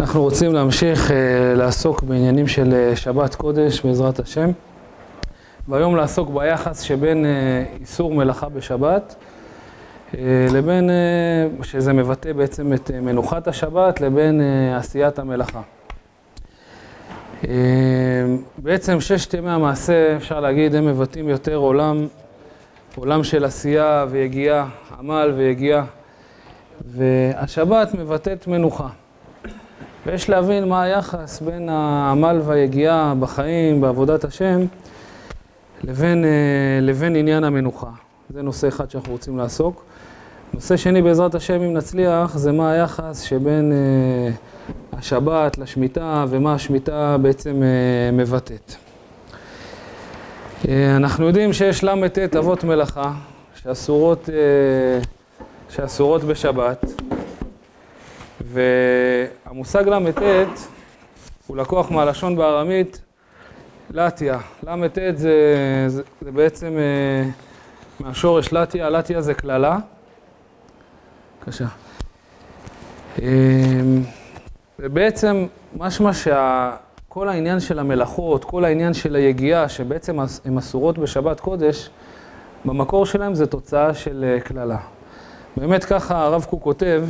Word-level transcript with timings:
אנחנו 0.00 0.22
רוצים 0.22 0.54
להמשיך 0.54 1.10
לעסוק 1.56 2.02
בעניינים 2.02 2.46
של 2.46 2.92
שבת 2.94 3.34
קודש 3.34 3.80
בעזרת 3.80 4.18
השם 4.18 4.50
והיום 5.68 5.96
לעסוק 5.96 6.30
ביחס 6.30 6.80
שבין 6.80 7.26
איסור 7.80 8.14
מלאכה 8.14 8.48
בשבת 8.48 9.14
לבין, 10.52 10.90
שזה 11.62 11.92
מבטא 11.92 12.32
בעצם 12.32 12.72
את 12.72 12.90
מנוחת 12.90 13.48
השבת, 13.48 14.00
לבין 14.00 14.40
עשיית 14.76 15.18
המלאכה. 15.18 15.60
בעצם 18.58 19.00
ששת 19.00 19.34
ימי 19.34 19.50
המעשה, 19.50 20.16
אפשר 20.16 20.40
להגיד, 20.40 20.74
הם 20.74 20.86
מבטאים 20.86 21.28
יותר 21.28 21.56
עולם, 21.56 22.06
עולם 22.96 23.24
של 23.24 23.44
עשייה 23.44 24.06
ויגיעה, 24.10 24.68
עמל 24.98 25.32
ויגיעה, 25.36 25.84
והשבת 26.86 27.94
מבטאת 27.94 28.46
מנוחה. 28.46 28.88
ויש 30.06 30.30
להבין 30.30 30.68
מה 30.68 30.82
היחס 30.82 31.40
בין 31.40 31.68
העמל 31.68 32.40
והיגיעה 32.44 33.14
בחיים, 33.20 33.80
בעבודת 33.80 34.24
השם, 34.24 34.60
לבין, 35.84 36.24
לבין 36.82 37.16
עניין 37.16 37.44
המנוחה. 37.44 37.90
זה 38.30 38.42
נושא 38.42 38.68
אחד 38.68 38.90
שאנחנו 38.90 39.12
רוצים 39.12 39.38
לעסוק. 39.38 39.84
נושא 40.54 40.76
שני, 40.76 41.02
בעזרת 41.02 41.34
השם, 41.34 41.62
אם 41.62 41.74
נצליח, 41.74 42.38
זה 42.38 42.52
מה 42.52 42.70
היחס 42.70 43.22
שבין 43.22 43.72
השבת 44.92 45.58
לשמיטה 45.58 46.24
ומה 46.28 46.54
השמיטה 46.54 47.16
בעצם 47.22 47.62
מבטאת. 48.12 48.74
אנחנו 50.96 51.26
יודעים 51.26 51.52
שיש 51.52 51.84
ל"ט 51.84 52.36
אבות 52.36 52.64
מלאכה 52.64 53.12
שאסורות, 53.54 54.28
שאסורות 55.68 56.24
בשבת, 56.24 56.84
והמושג 58.40 59.88
ל"ט 59.88 60.22
הוא 61.46 61.56
לקוח 61.56 61.90
מהלשון 61.90 62.36
בארמית 62.36 63.00
לטיה. 63.90 64.38
ל"ט 64.62 64.98
זה, 65.14 65.34
זה, 65.86 66.02
זה 66.20 66.32
בעצם 66.32 66.78
מהשורש 68.00 68.52
לטיה, 68.52 68.90
לטיה 68.90 69.20
זה 69.20 69.34
קללה. 69.34 69.78
בבקשה. 71.46 71.66
ובעצם 74.78 75.46
משמע 75.76 76.10
שכל 76.12 77.28
העניין 77.28 77.60
של 77.60 77.78
המלאכות, 77.78 78.44
כל 78.44 78.64
העניין 78.64 78.94
של 78.94 79.16
היגיעה, 79.16 79.68
שבעצם 79.68 80.18
הן 80.44 80.58
אסורות 80.58 80.98
בשבת 80.98 81.40
קודש, 81.40 81.90
במקור 82.64 83.06
שלהם 83.06 83.34
זה 83.34 83.46
תוצאה 83.46 83.94
של 83.94 84.38
קללה. 84.44 84.78
באמת 85.60 85.84
ככה 85.84 86.24
הרב 86.24 86.46
קוק 86.50 86.62
כותב 86.62 87.04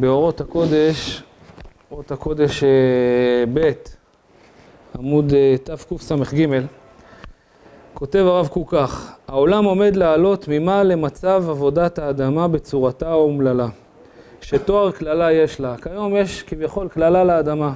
באורות 0.00 0.40
הקודש, 0.40 1.22
אורות 1.90 2.12
הקודש 2.12 2.64
ב', 3.54 3.70
עמוד 4.98 5.32
תקס"ג, 5.64 6.46
כותב 7.94 8.18
הרב 8.18 8.48
קוק 8.48 8.74
כך: 8.74 9.12
העולם 9.28 9.64
עומד 9.64 9.96
לעלות 9.96 10.48
ממה 10.48 10.82
למצב 10.82 11.44
עבודת 11.48 11.98
האדמה 11.98 12.48
בצורתה 12.48 13.08
האומללה, 13.08 13.68
שתואר 14.40 14.90
קללה 14.90 15.32
יש 15.32 15.60
לה. 15.60 15.76
כיום 15.82 16.16
יש 16.16 16.42
כביכול 16.42 16.88
קללה 16.88 17.24
לאדמה. 17.24 17.72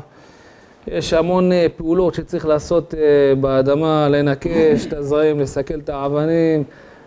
יש 0.87 1.13
המון 1.13 1.51
פעולות 1.77 2.15
שצריך 2.15 2.47
לעשות 2.47 2.95
באדמה, 3.41 4.09
לנקש 4.09 4.87
את 4.87 4.93
הזרעים, 4.93 5.41
לסכל 5.41 5.79
את 5.79 5.89
האבנים, 5.89 6.65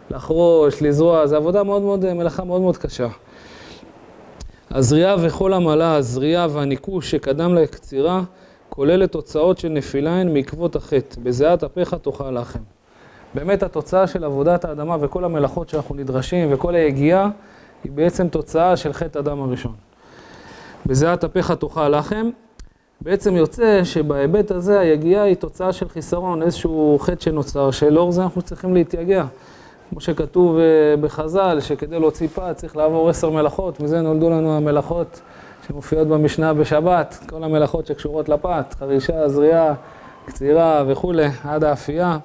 לחרוש, 0.10 0.82
לזרוע, 0.82 1.28
זו 1.28 1.36
עבודה 1.36 1.64
מאוד 1.64 1.82
מאוד, 1.82 2.14
מלאכה 2.14 2.44
מאוד 2.44 2.62
מאוד 2.62 2.78
קשה. 2.78 3.08
הזריעה 4.72 5.16
וכל 5.22 5.54
עמלה, 5.54 5.96
הזריעה 5.96 6.48
והניקוש 6.52 7.12
שקדם 7.12 7.56
לקצירה, 7.56 8.22
כוללת 8.70 9.12
תוצאות 9.12 9.58
של 9.58 9.70
נפילה 9.70 10.12
הן 10.12 10.34
מעקבות 10.34 10.76
החטא, 10.76 11.22
בזיעת 11.24 11.64
אפיך 11.64 11.94
תאכל 11.94 12.32
לחם. 12.32 12.60
באמת 13.34 13.64
התוצאה 13.64 14.08
של 14.08 14.24
עבודת 14.24 14.66
האדמה 14.66 14.98
וכל 15.00 15.24
המלאכות 15.24 15.70
שאנחנו 15.70 15.96
נדרשים 15.96 16.54
וכל 16.54 16.76
היגיעה 16.76 17.30
היא 17.84 17.92
בעצם 17.92 18.28
תוצאה 18.28 18.78
של 18.78 18.94
חטא 18.94 19.20
אדם 19.20 19.42
הראשון. 19.42 19.74
בזיעת 20.86 21.24
אפיך 21.24 21.52
תאכל 21.52 21.90
לחם, 21.90 22.30
בעצם 23.02 23.36
יוצא 23.36 23.84
שבהיבט 23.84 24.52
הזה 24.52 24.80
היגיעה 24.80 25.24
היא 25.24 25.36
תוצאה 25.36 25.74
של 25.74 25.90
חיסרון, 25.90 26.44
איזשהו 26.44 26.98
חטא 27.02 27.24
שנוצר, 27.24 27.72
שלאור 27.72 28.12
זה 28.12 28.24
אנחנו 28.24 28.42
צריכים 28.42 28.74
להתייגע. 28.74 29.26
כמו 29.90 30.02
שכתוב 30.02 30.58
בחז"ל, 31.02 31.58
שכדי 31.62 32.00
להוציא 32.00 32.28
פת 32.28 32.56
צריך 32.56 32.78
לעבור 32.78 33.10
עשר 33.10 33.30
מלאכות, 33.30 33.80
מזה 33.80 34.02
נולדו 34.02 34.30
לנו 34.30 34.58
המלאכות 34.58 35.22
שמופיעות 35.68 36.08
במשנה 36.08 36.54
בשבת, 36.54 37.20
כל 37.30 37.44
המלאכות 37.44 37.88
שקשורות 37.88 38.30
לפת, 38.30 38.76
חרישה, 38.80 39.30
זריעה, 39.30 39.74
קצירה 40.26 40.84
וכולי, 40.88 41.28
עד 41.44 41.64
האפייה. 41.64 42.18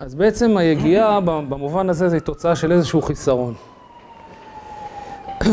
אז 0.00 0.14
בעצם 0.16 0.56
היגיעה 0.56 1.20
במובן 1.20 1.90
הזה 1.90 2.08
זה 2.08 2.20
תוצאה 2.20 2.56
של 2.56 2.72
איזשהו 2.72 3.02
חיסרון. 3.02 3.54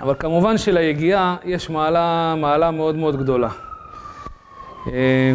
אבל 0.00 0.14
כמובן 0.18 0.58
שליגיעה 0.58 1.36
יש 1.44 1.70
מעלה, 1.70 2.34
מעלה 2.36 2.70
מאוד 2.70 2.96
מאוד 2.96 3.16
גדולה. 3.16 3.48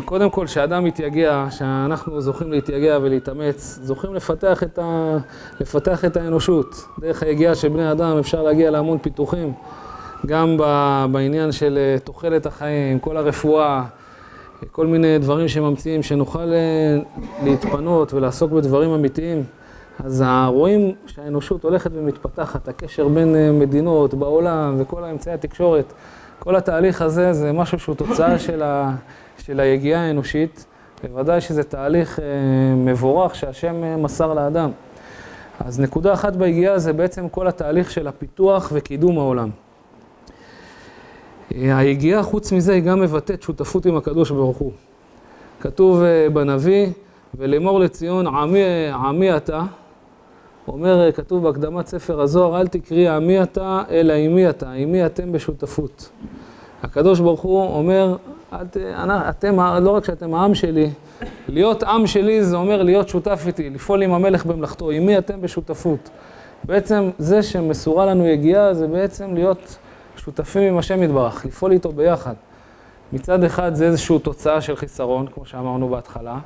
קודם 0.05 0.29
כל, 0.29 0.45
כשאדם 0.45 0.83
מתייגע, 0.83 1.47
שאנחנו 1.49 2.21
זוכים 2.21 2.51
להתייגע 2.51 2.99
ולהתאמץ, 3.01 3.79
זוכים 3.83 4.13
לפתח 4.13 4.63
את, 4.63 4.79
ה... 4.81 5.17
לפתח 5.61 6.05
את 6.05 6.17
האנושות. 6.17 6.85
דרך 6.99 7.23
היגיעה 7.23 7.55
של 7.55 7.69
בני 7.69 7.91
אדם 7.91 8.17
אפשר 8.17 8.43
להגיע 8.43 8.71
להמון 8.71 8.97
פיתוחים, 8.97 9.53
גם 10.25 10.57
בעניין 11.11 11.51
של 11.51 11.97
תוחלת 12.03 12.45
החיים, 12.45 12.99
כל 12.99 13.17
הרפואה, 13.17 13.83
כל 14.71 14.87
מיני 14.87 15.19
דברים 15.19 15.47
שממציאים, 15.47 16.03
שנוכל 16.03 16.53
להתפנות 17.43 18.13
ולעסוק 18.13 18.51
בדברים 18.51 18.91
אמיתיים. 18.91 19.43
אז 20.03 20.23
רואים 20.47 20.95
שהאנושות 21.05 21.63
הולכת 21.63 21.91
ומתפתחת, 21.93 22.67
הקשר 22.67 23.07
בין 23.07 23.59
מדינות 23.59 24.13
בעולם 24.13 24.75
וכל 24.79 25.03
האמצעי 25.03 25.33
התקשורת, 25.33 25.93
כל 26.39 26.55
התהליך 26.55 27.01
הזה 27.01 27.33
זה 27.33 27.51
משהו 27.51 27.79
שהוא 27.79 27.95
תוצאה 27.95 28.39
של, 28.39 28.61
ה... 28.61 28.95
של 29.45 29.59
היגיעה 29.59 30.01
האנושית, 30.01 30.65
בוודאי 31.03 31.41
שזה 31.41 31.63
תהליך 31.63 32.19
מבורך 32.75 33.35
שהשם 33.35 34.03
מסר 34.03 34.33
לאדם. 34.33 34.71
אז 35.59 35.79
נקודה 35.79 36.13
אחת 36.13 36.35
ביגיעה 36.35 36.79
זה 36.79 36.93
בעצם 36.93 37.29
כל 37.29 37.47
התהליך 37.47 37.91
של 37.91 38.07
הפיתוח 38.07 38.71
וקידום 38.75 39.17
העולם. 39.17 39.49
היגיעה 41.49 42.23
חוץ 42.23 42.51
מזה 42.51 42.73
היא 42.73 42.83
גם 42.83 43.01
מבטאת 43.01 43.41
שותפות 43.41 43.85
עם 43.85 43.97
הקדוש 43.97 44.31
ברוך 44.31 44.57
הוא. 44.57 44.71
כתוב 45.61 46.03
בנביא, 46.33 46.87
ולאמור 47.37 47.79
לציון 47.79 48.27
עמי, 48.27 48.63
עמי 48.93 49.37
אתה, 49.37 49.61
אומר, 50.67 51.11
כתוב 51.11 51.43
בהקדמת 51.43 51.87
ספר 51.87 52.21
הזוהר, 52.21 52.61
אל 52.61 52.67
תקראי 52.67 53.07
עמי 53.07 53.43
אתה, 53.43 53.83
אלא 53.89 54.13
עמי 54.13 54.49
אתה, 54.49 54.71
עמי 54.71 55.05
אתם 55.05 55.31
בשותפות. 55.31 56.09
הקדוש 56.83 57.19
ברוך 57.19 57.41
הוא 57.41 57.77
אומר, 57.77 58.15
את, 58.61 58.77
אתם, 59.29 59.59
לא 59.81 59.91
רק 59.91 60.05
שאתם 60.05 60.33
העם 60.33 60.55
שלי, 60.55 60.89
להיות 61.47 61.83
עם 61.83 62.07
שלי 62.07 62.43
זה 62.43 62.55
אומר 62.55 62.83
להיות 62.83 63.09
שותף 63.09 63.43
איתי, 63.47 63.69
לפעול 63.69 64.03
עם 64.03 64.13
המלך 64.13 64.45
במלאכתו, 64.45 64.91
עמי 64.91 65.17
אתם 65.17 65.41
בשותפות. 65.41 66.09
בעצם 66.63 67.09
זה 67.17 67.43
שמסורה 67.43 68.05
לנו 68.05 68.27
יגיעה 68.27 68.73
זה 68.73 68.87
בעצם 68.87 69.33
להיות 69.33 69.77
שותפים 70.17 70.63
עם 70.63 70.77
השם 70.77 71.03
יתברך, 71.03 71.45
לפעול 71.45 71.71
איתו 71.71 71.91
ביחד. 71.91 72.33
מצד 73.13 73.43
אחד 73.43 73.75
זה 73.75 73.85
איזושהי 73.85 74.19
תוצאה 74.19 74.61
של 74.61 74.75
חיסרון, 74.75 75.27
כמו 75.27 75.45
שאמרנו 75.45 75.89
בהתחלה. 75.89 76.39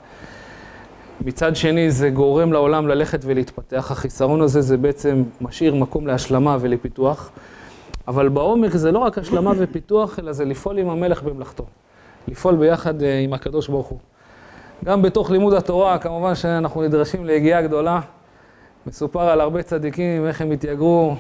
מצד 1.22 1.56
שני 1.56 1.92
זה 1.92 2.10
גורם 2.10 2.54
לעולם 2.54 2.88
ללכת 2.88 3.20
ולהתפתח, 3.24 3.92
החיסרון 3.92 4.42
הזה 4.42 4.62
זה 4.62 4.78
בעצם 4.78 5.24
משאיר 5.42 5.76
מקום 5.76 6.08
להשלמה 6.08 6.58
ולפיתוח. 6.60 7.30
אבל 8.08 8.30
בעומק 8.30 8.72
זה 8.72 8.92
לא 8.92 9.00
רק 9.00 9.18
השלמה 9.18 9.52
ופיתוח, 9.58 10.20
אלא 10.20 10.32
זה 10.32 10.46
לפעול 10.46 10.78
עם 10.78 10.90
המלך 10.90 11.24
במלאכתו. 11.24 11.66
לפעול 12.28 12.56
ביחד 12.56 12.94
עם 13.24 13.34
הקדוש 13.34 13.68
ברוך 13.68 13.88
הוא. 13.88 14.00
גם 14.86 15.02
בתוך 15.02 15.32
לימוד 15.32 15.54
התורה, 15.54 15.98
כמובן 15.98 16.36
שאנחנו 16.36 16.84
נדרשים 16.84 17.26
ליגיעה 17.26 17.62
גדולה. 17.62 18.00
מסופר 18.88 19.22
על 19.22 19.42
הרבה 19.42 19.64
צדיקים, 19.64 20.28
איך 20.28 20.42
הם 20.42 20.52
התייגרו. 20.52 21.16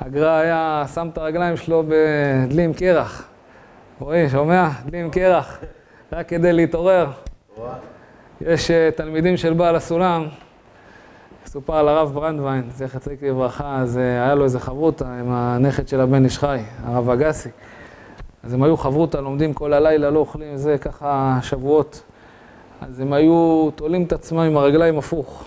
הגר"א 0.00 0.28
היה 0.28 0.84
שם 0.94 1.08
את 1.12 1.18
הרגליים 1.18 1.56
שלו 1.56 1.84
בדלי 1.88 2.64
עם 2.64 2.72
קרח. 2.72 3.28
רועי, 4.00 4.28
שומע? 4.28 4.68
דלי 4.86 5.00
עם 5.00 5.10
קרח. 5.10 5.58
רק 6.12 6.28
כדי 6.28 6.52
להתעורר. 6.52 7.06
יש 8.40 8.70
תלמידים 8.96 9.36
של 9.36 9.52
בעל 9.52 9.76
הסולם, 9.76 10.26
מסופר 11.46 11.74
על 11.74 11.88
הרב 11.88 12.14
ברנדווין, 12.14 12.70
זכר 12.74 12.98
צדיק 12.98 13.22
לברכה, 13.22 13.76
אז 13.76 13.96
היה 13.96 14.34
לו 14.34 14.44
איזה 14.44 14.60
חברותא 14.60 15.04
עם 15.04 15.30
הנכד 15.30 15.88
של 15.88 16.00
הבן 16.00 16.24
איש 16.24 16.38
חי, 16.38 16.60
הרב 16.84 17.10
אגסי. 17.10 17.48
אז 18.42 18.54
הם 18.54 18.62
היו 18.62 18.76
חברותא, 18.76 19.16
לומדים 19.16 19.54
כל 19.54 19.72
הלילה, 19.72 20.10
לא 20.10 20.18
אוכלים, 20.18 20.56
זה 20.56 20.78
ככה 20.78 21.38
שבועות. 21.42 22.02
אז 22.80 23.00
הם 23.00 23.12
היו 23.12 23.68
תולים 23.74 24.02
את 24.02 24.12
עצמם 24.12 24.38
עם 24.38 24.56
הרגליים 24.56 24.98
הפוך. 24.98 25.44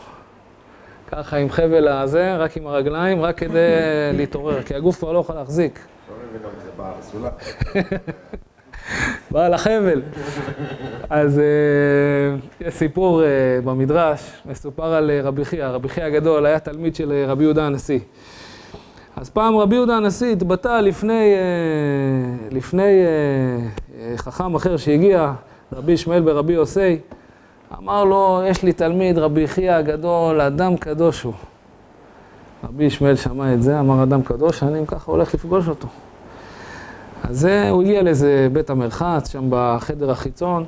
ככה 1.08 1.38
עם 1.38 1.50
חבל 1.50 1.88
הזה, 1.88 2.38
רק 2.38 2.58
עם 2.58 2.68
הרגליים, 2.68 3.22
רק 3.22 3.38
כדי 3.38 3.60
להתעורר, 4.14 4.64
כי 4.64 4.76
הגוף 4.76 4.98
כבר 4.98 5.12
לא 5.12 5.20
יכול 5.20 5.36
להחזיק. 5.36 5.80
בעל 6.78 6.94
החבל. 9.36 10.02
אז 11.10 11.40
אה, 11.40 12.66
יש 12.68 12.74
סיפור 12.74 13.24
אה, 13.24 13.28
במדרש, 13.64 14.32
מסופר 14.46 14.94
על 14.94 15.12
אה, 15.12 15.22
רבי 15.24 15.46
חייא, 15.46 15.68
רבי 15.68 15.90
חייא 15.90 16.06
הגדול 16.06 16.46
היה 16.46 16.60
תלמיד 16.60 16.96
של 16.96 17.24
רבי 17.28 17.44
יהודה 17.44 17.66
הנשיא. 17.66 18.00
אז 19.16 19.30
פעם 19.30 19.58
רבי 19.58 19.76
יהודה 19.76 19.98
הנשיא 19.98 20.32
התבטא 20.32 20.80
לפני, 20.82 21.34
לפני 22.52 23.04
חכם 24.16 24.56
אחר 24.56 24.78
שהגיע, 24.78 25.34
רבי 25.74 25.92
ישמעאל 25.92 26.22
ברבי 26.22 26.54
יוסי, 26.54 27.00
אמר 27.78 28.04
לו, 28.04 28.42
יש 28.46 28.64
לי 28.64 28.74
תלמיד, 28.74 29.18
רבי 29.18 29.48
חייא 29.48 29.74
הגדול, 29.74 30.42
אדם 30.42 30.78
קדוש 30.78 31.24
הוא. 31.24 31.34
רבי 32.64 32.84
ישמעאל 32.84 33.16
שמע 33.16 33.54
את 33.54 33.62
זה, 33.62 33.80
אמר 33.80 34.04
אדם 34.04 34.22
קדוש, 34.22 34.64
אני 34.64 34.88
ככה 34.88 35.12
הולך 35.12 35.34
לפגוש 35.34 35.68
אותו. 35.68 35.88
אז 37.30 37.48
הוא 37.70 37.82
הגיע 37.82 38.04
לאיזה 38.04 38.48
בית 38.54 38.70
המרחץ, 38.70 39.32
שם 39.32 39.48
בחדר 39.50 40.12
החיצון, 40.12 40.66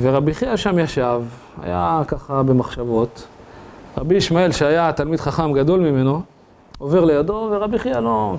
ורבי 0.00 0.34
חייא 0.34 0.56
שם 0.56 0.78
ישב, 0.78 1.22
היה 1.62 2.02
ככה 2.08 2.42
במחשבות. 2.42 3.26
רבי 3.98 4.14
ישמעאל, 4.14 4.52
שהיה 4.52 4.92
תלמיד 4.92 5.20
חכם 5.20 5.52
גדול 5.52 5.80
ממנו, 5.80 6.22
עובר 6.78 7.04
לידו, 7.04 7.48
ורבי 7.52 7.78
חייא 7.78 7.98
לא, 7.98 8.36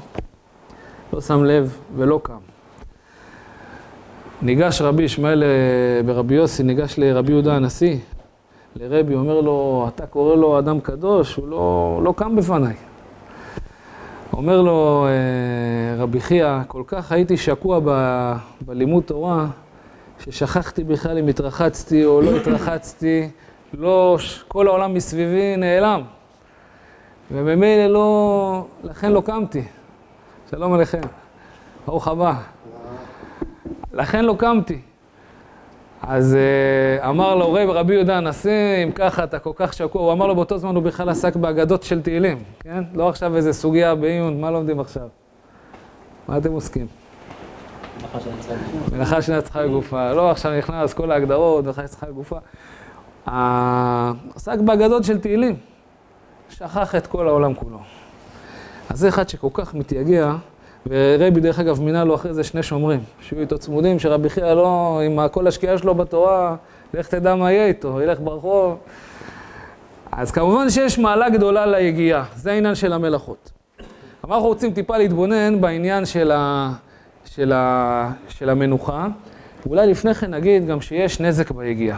לא 1.14 1.22
שם 1.22 1.44
לב 1.44 1.78
ולא 1.96 2.20
קם. 2.24 2.34
ניגש 4.42 4.82
רבי 4.82 5.04
ישמעאל 5.04 5.44
ברבי 6.06 6.36
יוסי, 6.36 6.64
ניגש 6.64 6.96
לרבי 6.98 7.32
יהודה 7.32 7.56
הנשיא, 7.56 7.98
לרבי, 8.76 9.16
אומר 9.16 9.42
לו, 9.42 9.88
אתה 9.96 10.06
קורא 10.06 10.36
לו 10.36 10.60
אדם 10.60 10.80
קדוש, 10.80 11.36
הוא 11.36 11.48
לא, 11.48 12.00
לא 12.04 12.14
קם 12.18 12.36
בפניי. 12.36 12.76
אומר 14.34 14.62
לו 14.62 15.08
אה, 15.08 16.04
רבי 16.04 16.20
חייא, 16.20 16.60
כל 16.68 16.84
כך 16.88 17.12
הייתי 17.12 17.38
שקוע 17.38 17.80
ב, 17.86 17.90
בלימוד 18.62 19.04
תורה, 19.04 19.48
ששכחתי 20.20 20.84
בכלל 20.84 21.18
אם 21.18 21.28
התרחצתי 21.28 22.06
או 22.06 22.22
לא 22.22 22.36
התרחצתי, 22.38 23.30
לא, 23.74 24.18
כל 24.48 24.68
העולם 24.68 24.94
מסביבי 24.94 25.58
נעלם. 25.58 26.02
וממילא 27.32 27.88
לא, 27.88 28.66
לכן 28.84 29.12
לא 29.12 29.22
קמתי. 29.22 29.64
שלום 30.52 30.74
עליכם, 30.74 31.02
ברוך 31.86 32.08
הבא. 32.08 32.34
לכן 33.94 34.26
לא 34.26 34.36
קמתי. 34.40 34.82
אז 36.08 36.38
uh, 37.02 37.08
אמר 37.08 37.36
לו 37.36 37.54
רב, 37.54 37.70
רבי 37.70 37.94
יהודה 37.94 38.18
הנשיא, 38.18 38.84
אם 38.84 38.92
ככה 38.92 39.24
אתה 39.24 39.40
כל 39.40 39.52
כך 39.56 39.74
שקוע, 39.74 40.02
הוא 40.02 40.12
אמר 40.12 40.28
לו 40.28 40.36
באותו 40.36 40.58
זמן 40.58 40.76
הוא 40.76 40.84
בכלל 40.84 41.10
עסק 41.10 41.36
באגדות 41.36 41.84
של 41.84 42.02
תהילים, 42.02 42.44
כן? 42.60 42.84
לא 42.94 43.10
עכשיו 43.10 43.36
איזה 43.36 43.54
סוגיה 43.54 43.96
בעיון, 43.96 44.42
מה 44.42 44.52
לומדים 44.52 44.80
עכשיו? 44.80 45.08
מה 46.28 46.38
אתם 46.38 46.52
עוסקים? 46.52 46.88
מלאכה 48.94 49.22
צריכה 49.42 49.68
גופה. 49.68 50.14
לא 50.14 50.32
עכשיו 50.32 50.58
נכנס 50.58 50.94
כל 50.94 51.12
ההגדרות, 51.12 51.66
מלאכה 51.66 51.88
צריכה 51.88 52.08
גופה. 52.12 52.38
עסק 54.36 54.60
באגדות 54.60 55.04
של 55.04 55.20
תהילים, 55.20 55.56
שכח 56.50 56.96
את 56.96 57.08
כל 57.08 57.28
העולם 57.28 57.54
כולו. 57.54 57.80
אז 58.90 59.00
זה 59.00 59.10
אחד 59.10 59.30
שכל 59.30 59.50
כך 59.54 59.74
מתייגע. 59.74 60.34
ורבי 60.88 61.40
דרך 61.42 61.60
אגב 61.60 61.82
מינה 61.82 62.04
לו 62.04 62.16
אחרי 62.16 62.34
זה 62.34 62.44
שני 62.44 62.64
שומרים, 62.64 63.00
שיהיו 63.22 63.42
איתו 63.42 63.58
צמודים, 63.58 64.00
שרבי 64.00 64.30
חייא 64.30 64.54
לא, 64.54 65.02
עם 65.06 65.28
כל 65.32 65.48
השקיעה 65.48 65.78
שלו 65.78 65.96
בתורה, 65.96 66.56
לך 66.94 67.08
תדע 67.08 67.36
מה 67.36 67.52
יהיה 67.52 67.66
איתו, 67.66 68.02
ילך 68.02 68.20
ברחוב. 68.20 68.78
אז 70.12 70.32
כמובן 70.32 70.70
שיש 70.70 71.00
מעלה 71.00 71.30
גדולה 71.30 71.66
ליגיעה, 71.66 72.24
זה 72.36 72.52
העניין 72.52 72.76
של 72.76 72.94
המלאכות. 72.94 73.52
אבל 74.24 74.34
אנחנו 74.34 74.48
רוצים 74.48 74.74
טיפה 74.74 74.98
להתבונן 74.98 75.62
בעניין 75.62 76.06
של, 76.06 76.32
ה, 76.32 76.72
של, 77.26 77.52
ה, 77.52 78.12
של 78.30 78.50
המנוחה, 78.50 79.08
ואולי 79.66 79.88
לפני 79.88 80.14
כן 80.14 80.34
נגיד 80.34 80.68
גם 80.68 80.82
שיש 80.82 81.20
נזק 81.20 81.52
ביגיעה. 81.52 81.98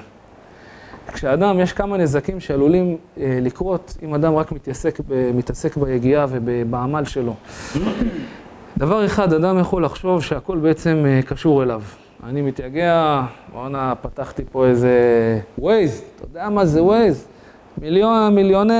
כשאדם, 1.13 1.59
יש 1.59 1.73
כמה 1.73 1.97
נזקים 1.97 2.39
שעלולים 2.39 2.97
אה, 3.17 3.39
לקרות 3.41 3.97
אם 4.03 4.13
אדם 4.13 4.35
רק 4.35 4.51
מתעסק, 4.51 4.99
מתעסק 5.33 5.77
ביגיעה 5.77 6.25
ובעמל 6.29 7.05
שלו. 7.05 7.35
דבר 8.77 9.05
אחד, 9.05 9.33
אדם 9.33 9.59
יכול 9.59 9.85
לחשוב 9.85 10.23
שהכל 10.23 10.57
בעצם 10.57 11.03
אה, 11.07 11.19
קשור 11.21 11.63
אליו. 11.63 11.81
אני 12.23 12.41
מתייגע, 12.41 13.21
בואנה, 13.53 13.93
פתחתי 14.01 14.43
פה 14.51 14.65
איזה 14.65 14.99
ווייז, 15.59 16.03
אתה 16.15 16.25
יודע 16.25 16.49
מה 16.49 16.65
זה 16.65 16.83
ווייז? 16.83 17.27
מיליון, 17.77 18.35
מיליוני, 18.35 18.73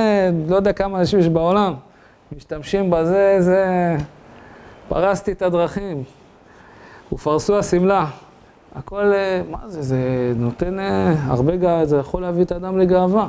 לא 0.48 0.56
יודע 0.56 0.72
כמה 0.72 0.98
אנשים 0.98 1.18
יש 1.18 1.28
בעולם, 1.28 1.74
משתמשים 2.36 2.90
בזה, 2.90 3.36
זה... 3.40 3.96
פרסתי 4.88 5.32
את 5.32 5.42
הדרכים, 5.42 6.02
ופרסו 7.12 7.58
השמלה. 7.58 8.06
הכל, 8.74 9.12
אה, 9.12 9.42
מה 9.50 9.58
זה, 9.66 9.82
זה 9.82 9.98
נותן 10.36 10.78
אה, 10.78 11.14
הרבה 11.26 11.56
גאווה, 11.56 11.86
זה 11.86 11.96
יכול 11.96 12.22
להביא 12.22 12.44
את 12.44 12.52
האדם 12.52 12.78
לגאווה. 12.78 13.28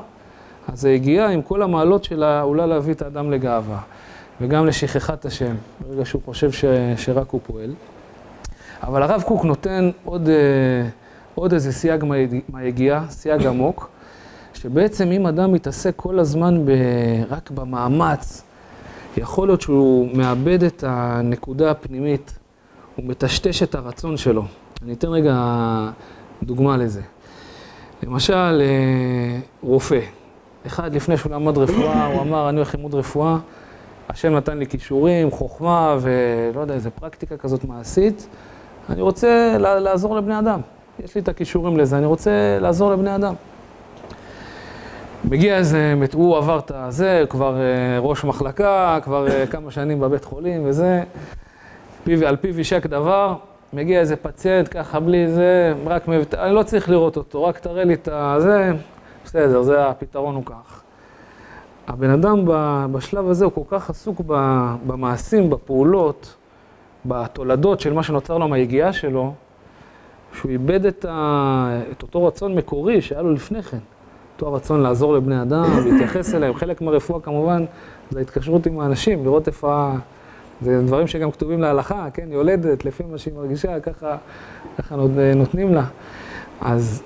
אז 0.68 0.82
זה 0.82 0.90
הגיע 0.90 1.28
עם 1.28 1.42
כל 1.42 1.62
המעלות 1.62 2.04
שלה, 2.04 2.42
אולי 2.42 2.68
להביא 2.68 2.94
את 2.94 3.02
האדם 3.02 3.32
לגאווה. 3.32 3.80
וגם 4.42 4.66
לשכחת 4.66 5.26
השם, 5.26 5.56
ברגע 5.80 6.06
שהוא 6.06 6.22
חושב 6.26 6.52
ש, 6.52 6.66
שרק 6.98 7.30
הוא 7.30 7.42
פועל. 7.48 7.74
אבל 8.84 9.04
הרב 9.04 9.22
קוק 9.22 9.46
נותן 9.46 9.90
עוד, 10.06 10.30
אה, 10.30 10.90
עוד 11.36 11.54
איזה 11.54 11.72
סייג 11.72 12.06
מהיגיעה, 12.50 13.06
סייג 13.10 13.46
עמוק, 13.46 13.90
שבעצם 14.54 15.12
אם 15.12 15.28
אדם 15.28 15.54
מתעסק 15.54 15.94
כל 15.96 16.20
הזמן 16.20 16.66
ב, 16.66 16.72
רק 17.30 17.52
במאמץ, 17.52 18.44
יכול 19.18 19.48
להיות 19.48 19.62
שהוא 19.62 20.18
מאבד 20.18 20.64
את 20.64 20.84
הנקודה 20.88 21.72
הפנימית, 21.72 22.40
הוא 22.96 23.06
מטשטש 23.06 23.64
את 23.64 23.76
הרצון 23.76 24.18
שלו. 24.18 24.44
אני 24.84 24.94
אתן 24.94 25.08
רגע 25.08 25.36
דוגמה 26.44 26.78
לזה. 26.78 27.02
למשל, 28.04 28.62
אה, 28.62 29.40
רופא. 29.64 30.00
אחד, 30.68 30.96
לפני 30.96 31.18
שהוא 31.18 31.32
למד 31.32 31.58
רפואה, 31.58 32.06
הוא 32.06 32.22
אמר, 32.22 32.50
אני 32.50 32.58
הולך 32.58 32.76
ללמוד 32.76 32.94
רפואה. 32.94 33.38
השם 34.10 34.36
נתן 34.36 34.58
לי 34.58 34.68
כישורים, 34.68 35.32
חוכמה 35.32 35.98
ולא 36.02 36.62
יודע, 36.62 36.74
איזה 36.74 36.90
פרקטיקה 36.90 37.38
כזאת 37.38 37.64
מעשית. 37.64 38.28
אני 38.90 39.02
רוצה 39.02 39.56
לעזור 39.58 40.16
לבני 40.16 40.40
אדם. 40.40 40.62
יש 41.04 41.16
לי 41.16 41.22
את 41.22 41.28
הכישורים 41.28 41.78
לזה, 41.78 41.98
אני 41.98 42.06
רוצה 42.06 42.58
לעזור 42.62 42.92
לבני 42.92 43.16
אדם. 43.16 43.34
מגיע 45.24 45.58
איזה, 45.58 45.94
הוא 46.14 46.38
עבר 46.38 46.60
את 46.60 46.72
הזה, 46.76 47.24
כבר 47.30 47.58
אה, 47.58 48.00
ראש 48.00 48.24
מחלקה, 48.24 49.00
כבר 49.04 49.28
אה, 49.28 49.48
כמה 49.48 49.72
שנים 49.72 50.00
בבית 50.00 50.26
חולים 50.26 50.62
וזה, 50.66 51.04
על 52.26 52.36
פיו 52.36 52.58
יישק 52.58 52.86
דבר, 52.86 53.36
מגיע 53.74 54.00
איזה 54.00 54.16
פציינט 54.16 54.68
ככה 54.72 55.00
בלי 55.00 55.28
זה, 55.28 55.74
רק, 55.86 56.10
אני 56.34 56.54
לא 56.54 56.64
צריך 56.64 56.90
לראות 56.90 57.18
אותו, 57.18 57.44
רק 57.44 57.60
תראה 57.60 57.84
לי 57.84 57.94
את 57.94 58.10
הזה, 58.12 58.72
בסדר, 59.26 59.62
זה 59.62 59.88
הפתרון 59.88 60.36
הוא 60.36 60.46
כך. 60.46 60.82
הבן 61.88 62.10
אדם 62.10 62.44
בשלב 62.92 63.30
הזה 63.30 63.46
הוא 63.46 63.54
כל 63.54 63.62
כך 63.70 63.90
עסוק 63.90 64.22
במעשים, 64.88 65.50
בפעולות, 65.50 66.36
בתולדות 67.06 67.80
של 67.80 67.94
מה 67.94 68.04
שנוצר 68.04 68.38
לו 68.38 68.48
מהיגיעה 68.48 68.94
שלו, 68.94 69.34
שהוא 70.34 70.52
איבד 70.52 70.86
את, 70.86 71.06
ה... 71.10 71.80
את 71.92 72.02
אותו 72.02 72.26
רצון 72.26 72.56
מקורי 72.56 73.02
שהיה 73.02 73.22
לו 73.22 73.34
לפני 73.34 73.64
כן. 73.64 73.78
אותו 74.34 74.48
הרצון 74.48 74.82
לעזור 74.82 75.14
לבני 75.14 75.42
אדם, 75.42 75.66
להתייחס 75.86 76.36
אליהם. 76.36 76.54
חלק 76.54 76.82
מהרפואה 76.82 77.20
כמובן 77.20 77.66
זה 78.10 78.20
ההתקשרות 78.20 78.66
עם 78.66 78.80
האנשים, 78.80 79.24
לראות 79.24 79.48
איפה... 79.48 79.74
ה... 79.74 79.98
זה 80.62 80.82
דברים 80.86 81.08
שגם 81.08 81.32
כתובים 81.32 81.62
להלכה, 81.62 82.08
כן, 82.14 82.28
יולדת, 82.32 82.86
לפי 82.86 83.04
מה 83.12 83.18
שהיא 83.18 83.34
מרגישה, 83.34 83.80
ככה, 83.80 84.18
ככה 84.78 84.96
נותנים 85.36 85.74
לה. 85.74 85.84
אז 86.62 87.04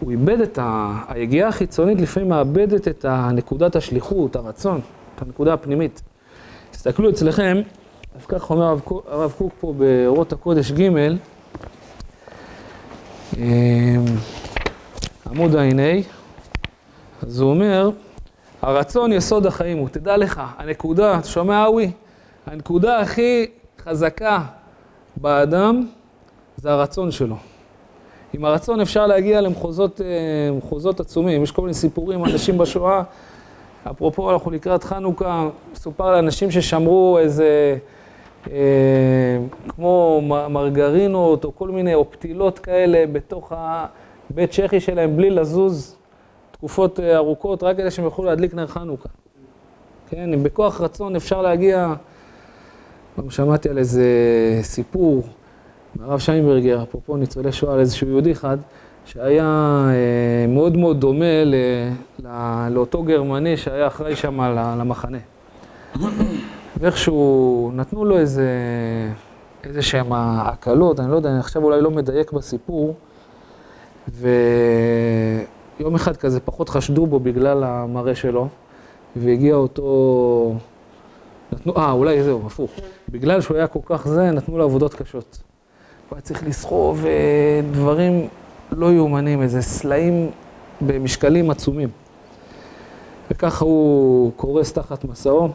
הוא 0.00 0.10
איבד 0.10 0.40
את 0.40 0.58
ה... 0.58 0.96
היגיעה 1.08 1.48
החיצונית 1.48 2.00
לפעמים 2.00 2.28
מאבדת 2.28 2.88
את 2.88 3.04
נקודת 3.32 3.76
השליחות, 3.76 4.36
הרצון, 4.36 4.80
את 5.14 5.22
הנקודה 5.22 5.54
הפנימית. 5.54 6.02
תסתכלו 6.70 7.10
אצלכם, 7.10 7.56
אז 8.20 8.26
כך 8.26 8.50
אומר 8.50 8.76
הרב, 9.06 9.32
קוק 9.38 9.52
פה 9.60 9.74
באורות 9.78 10.32
הקודש 10.32 10.72
ג', 10.72 10.88
אמ, 13.36 14.04
עמוד 15.30 15.56
ע"ה, 15.56 16.00
אז 17.22 17.40
הוא 17.40 17.50
אומר, 17.50 17.90
הרצון 18.62 19.12
יסוד 19.12 19.46
החיים 19.46 19.78
הוא, 19.78 19.88
תדע 19.88 20.16
לך, 20.16 20.42
הנקודה, 20.58 21.18
אתה 21.18 21.28
שומע 21.28 21.66
אווי? 21.66 21.90
הנקודה 22.46 23.00
הכי 23.00 23.46
חזקה 23.84 24.42
באדם 25.16 25.86
זה 26.56 26.72
הרצון 26.72 27.10
שלו. 27.10 27.36
עם 28.32 28.44
הרצון 28.44 28.80
אפשר 28.80 29.06
להגיע 29.06 29.40
למחוזות 29.40 30.00
אה, 30.00 31.04
עצומים. 31.04 31.42
יש 31.42 31.50
כל 31.50 31.62
מיני 31.62 31.74
סיפורים, 31.74 32.24
אנשים 32.24 32.58
בשואה, 32.58 33.02
אפרופו, 33.90 34.30
אנחנו 34.30 34.50
לקראת 34.50 34.84
חנוכה, 34.84 35.48
מסופר 35.72 36.12
לאנשים 36.12 36.50
ששמרו 36.50 37.18
איזה, 37.18 37.78
אה, 38.50 38.56
כמו 39.68 40.22
מרגרינות 40.50 41.44
או 41.44 41.56
כל 41.56 41.68
מיני, 41.68 41.94
או 41.94 42.10
פתילות 42.10 42.58
כאלה 42.58 43.04
בתוך 43.12 43.52
הבית 43.56 44.50
צ'כי 44.50 44.80
שלהם 44.80 45.16
בלי 45.16 45.30
לזוז 45.30 45.96
תקופות 46.50 47.00
אה, 47.00 47.16
ארוכות, 47.16 47.62
רק 47.62 47.76
כדי 47.76 47.90
שהם 47.90 48.04
יוכלו 48.04 48.24
להדליק 48.24 48.54
נר 48.54 48.66
חנוכה. 48.66 49.08
כן, 50.10 50.32
אם 50.32 50.42
בכוח 50.42 50.80
רצון 50.80 51.16
אפשר 51.16 51.42
להגיע, 51.42 51.94
גם 53.18 53.30
שמעתי 53.30 53.68
על 53.68 53.78
איזה 53.78 54.04
סיפור 54.62 55.22
מהרב 55.98 56.18
שיינברגר, 56.18 56.82
אפרופו 56.82 57.16
ניצולי 57.16 57.52
שואה, 57.52 57.74
על 57.74 57.80
איזשהו 57.80 58.08
יהודי 58.08 58.32
אחד, 58.32 58.58
שהיה 59.04 59.84
אה, 59.88 60.46
מאוד 60.48 60.76
מאוד 60.76 61.00
דומה 61.00 61.24
לאותו 62.70 63.02
גרמני 63.02 63.56
שהיה 63.56 63.86
אחראי 63.86 64.16
שם 64.16 64.40
למחנה. 64.80 65.18
ואיכשהו 66.76 67.70
נתנו 67.74 68.04
לו 68.04 68.18
איזה, 68.18 68.48
איזה 69.64 69.82
שהם 69.82 70.12
הקלות, 70.12 71.00
אני 71.00 71.10
לא 71.10 71.16
יודע, 71.16 71.30
אני 71.30 71.38
עכשיו 71.38 71.64
אולי 71.64 71.80
לא 71.80 71.90
מדייק 71.90 72.32
בסיפור, 72.32 72.94
ויום 74.08 75.94
אחד 75.94 76.16
כזה 76.16 76.40
פחות 76.40 76.68
חשדו 76.68 77.06
בו 77.06 77.20
בגלל 77.20 77.64
המראה 77.64 78.14
שלו, 78.14 78.48
והגיע 79.16 79.54
אותו... 79.54 80.54
נתנו, 81.52 81.76
אה, 81.76 81.92
אולי 81.92 82.22
זהו, 82.22 82.46
הפוך. 82.46 82.70
בגלל 83.08 83.40
שהוא 83.40 83.56
היה 83.56 83.66
כל 83.66 83.80
כך 83.84 84.08
זה, 84.08 84.30
נתנו 84.30 84.58
לו 84.58 84.64
עבודות 84.64 84.94
קשות. 84.94 85.47
הוא 86.08 86.16
היה 86.16 86.22
צריך 86.22 86.46
לסחוב 86.46 87.04
אה, 87.06 87.60
דברים 87.70 88.28
לא 88.72 88.92
יאומנים, 88.92 89.42
איזה 89.42 89.62
סלעים 89.62 90.30
במשקלים 90.80 91.50
עצומים. 91.50 91.88
וככה 93.30 93.64
הוא 93.64 94.32
קורס 94.36 94.72
תחת 94.72 95.04
מסעו. 95.04 95.48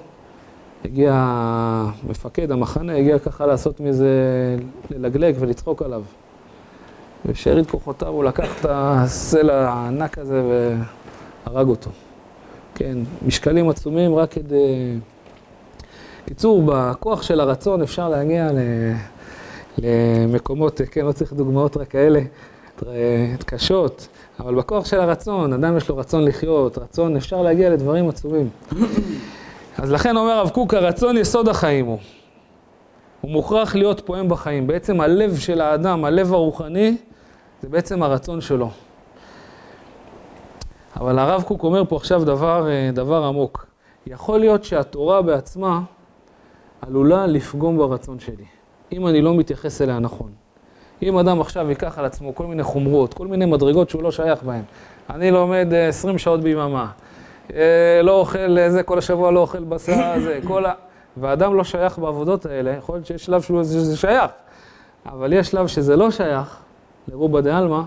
הגיע 0.86 1.14
מפקד 2.10 2.52
המחנה, 2.52 2.96
הגיע 2.96 3.20
ככה 3.20 3.46
לעשות 3.46 3.80
מזה, 3.80 4.10
ללגלג 4.92 5.36
ולצחוק 5.40 5.82
עליו. 5.82 6.04
בשארית 7.26 7.70
כוחותיו 7.70 8.08
הוא 8.08 8.24
לקח 8.24 8.60
את 8.60 8.66
הסלע 8.70 9.70
הענק 9.70 10.18
הזה 10.18 10.44
והרג 11.48 11.68
אותו. 11.68 11.90
כן, 12.76 12.98
משקלים 13.26 13.70
עצומים 13.70 14.16
רק 14.16 14.32
כדי... 14.32 14.98
קיצור, 16.26 16.64
בכוח 16.66 17.22
של 17.22 17.40
הרצון 17.40 17.82
אפשר 17.82 18.10
להגיע 18.10 18.50
למקומות, 19.78 20.82
כן, 20.92 21.06
לא 21.06 21.12
צריך 21.12 21.34
דוגמאות 21.34 21.78
רק 21.78 21.88
כאלה, 21.88 22.22
קשות, 23.46 24.08
אבל 24.40 24.56
בכוח 24.56 24.86
של 24.86 25.00
הרצון, 25.00 25.54
אדם 25.54 25.78
יש 25.78 25.90
לו 25.90 25.98
רצון 25.98 26.26
לחיות, 26.26 26.78
רצון, 26.78 27.16
אפשר 27.16 27.42
להגיע 27.42 27.70
לדברים 27.70 28.10
עצומים. 28.10 28.50
אז 29.78 29.92
לכן 29.92 30.18
אומר 30.18 30.32
הרב 30.32 30.50
קוק, 30.50 30.74
הרצון 30.74 31.18
יסוד 31.18 31.48
החיים 31.48 31.86
הוא. 31.86 32.00
הוא 33.22 33.32
מוכרח 33.32 33.76
להיות 33.76 34.02
פועם 34.06 34.30
בחיים. 34.30 34.68
בעצם 34.68 35.02
הלב 35.02 35.38
של 35.38 35.62
האדם, 35.62 36.06
הלב 36.06 36.34
הרוחני, 36.34 36.98
זה 37.62 37.70
בעצם 37.70 38.04
הרצון 38.04 38.42
שלו. 38.42 38.70
אבל 40.96 41.20
הרב 41.20 41.44
קוק 41.44 41.64
אומר 41.64 41.86
פה 41.86 41.96
עכשיו 41.96 42.26
דבר, 42.26 42.70
אה, 42.70 42.90
דבר 42.94 43.24
עמוק. 43.24 43.66
יכול 44.08 44.40
להיות 44.40 44.64
שהתורה 44.64 45.22
בעצמה 45.22 45.82
עלולה 46.82 47.28
לפגום 47.28 47.78
ברצון 47.78 48.20
שלי, 48.20 48.46
אם 48.94 49.08
אני 49.08 49.22
לא 49.22 49.36
מתייחס 49.36 49.82
אליה 49.82 50.00
נכון. 50.00 50.32
אם 51.02 51.18
אדם 51.18 51.42
עכשיו 51.42 51.70
ייקח 51.70 52.00
על 52.00 52.06
עצמו 52.06 52.36
כל 52.36 52.46
מיני 52.46 52.64
חומרות, 52.64 53.14
כל 53.14 53.28
מיני 53.28 53.46
מדרגות 53.46 53.90
שהוא 53.90 54.04
לא 54.04 54.12
שייך 54.12 54.44
בהן, 54.44 54.62
אני 55.10 55.32
לומד 55.32 55.68
20 55.90 56.14
אה, 56.14 56.20
שעות 56.20 56.42
ביממה, 56.42 56.88
אה, 57.54 58.02
לא 58.04 58.20
אוכל 58.20 58.70
זה, 58.70 58.84
כל 58.84 58.98
השבוע 58.98 59.32
לא 59.32 59.40
אוכל 59.40 59.64
בשר, 59.64 60.14
זה, 60.26 60.40
כל 60.48 60.66
ה... 60.66 60.74
ואדם 61.18 61.56
לא 61.56 61.64
שייך 61.64 62.00
בעבודות 62.00 62.46
האלה, 62.46 62.72
יכול 62.72 62.96
להיות 62.96 63.06
שיש 63.06 63.26
שלב 63.26 63.42
שזה 63.42 63.98
שייך, 63.98 64.32
אבל 65.06 65.34
יש 65.34 65.48
שלב 65.48 65.68
שזה 65.68 65.96
לא 65.96 66.12
שייך, 66.12 66.58
לרובה 67.08 67.42
דה 67.42 67.58
עלמא, 67.58 67.82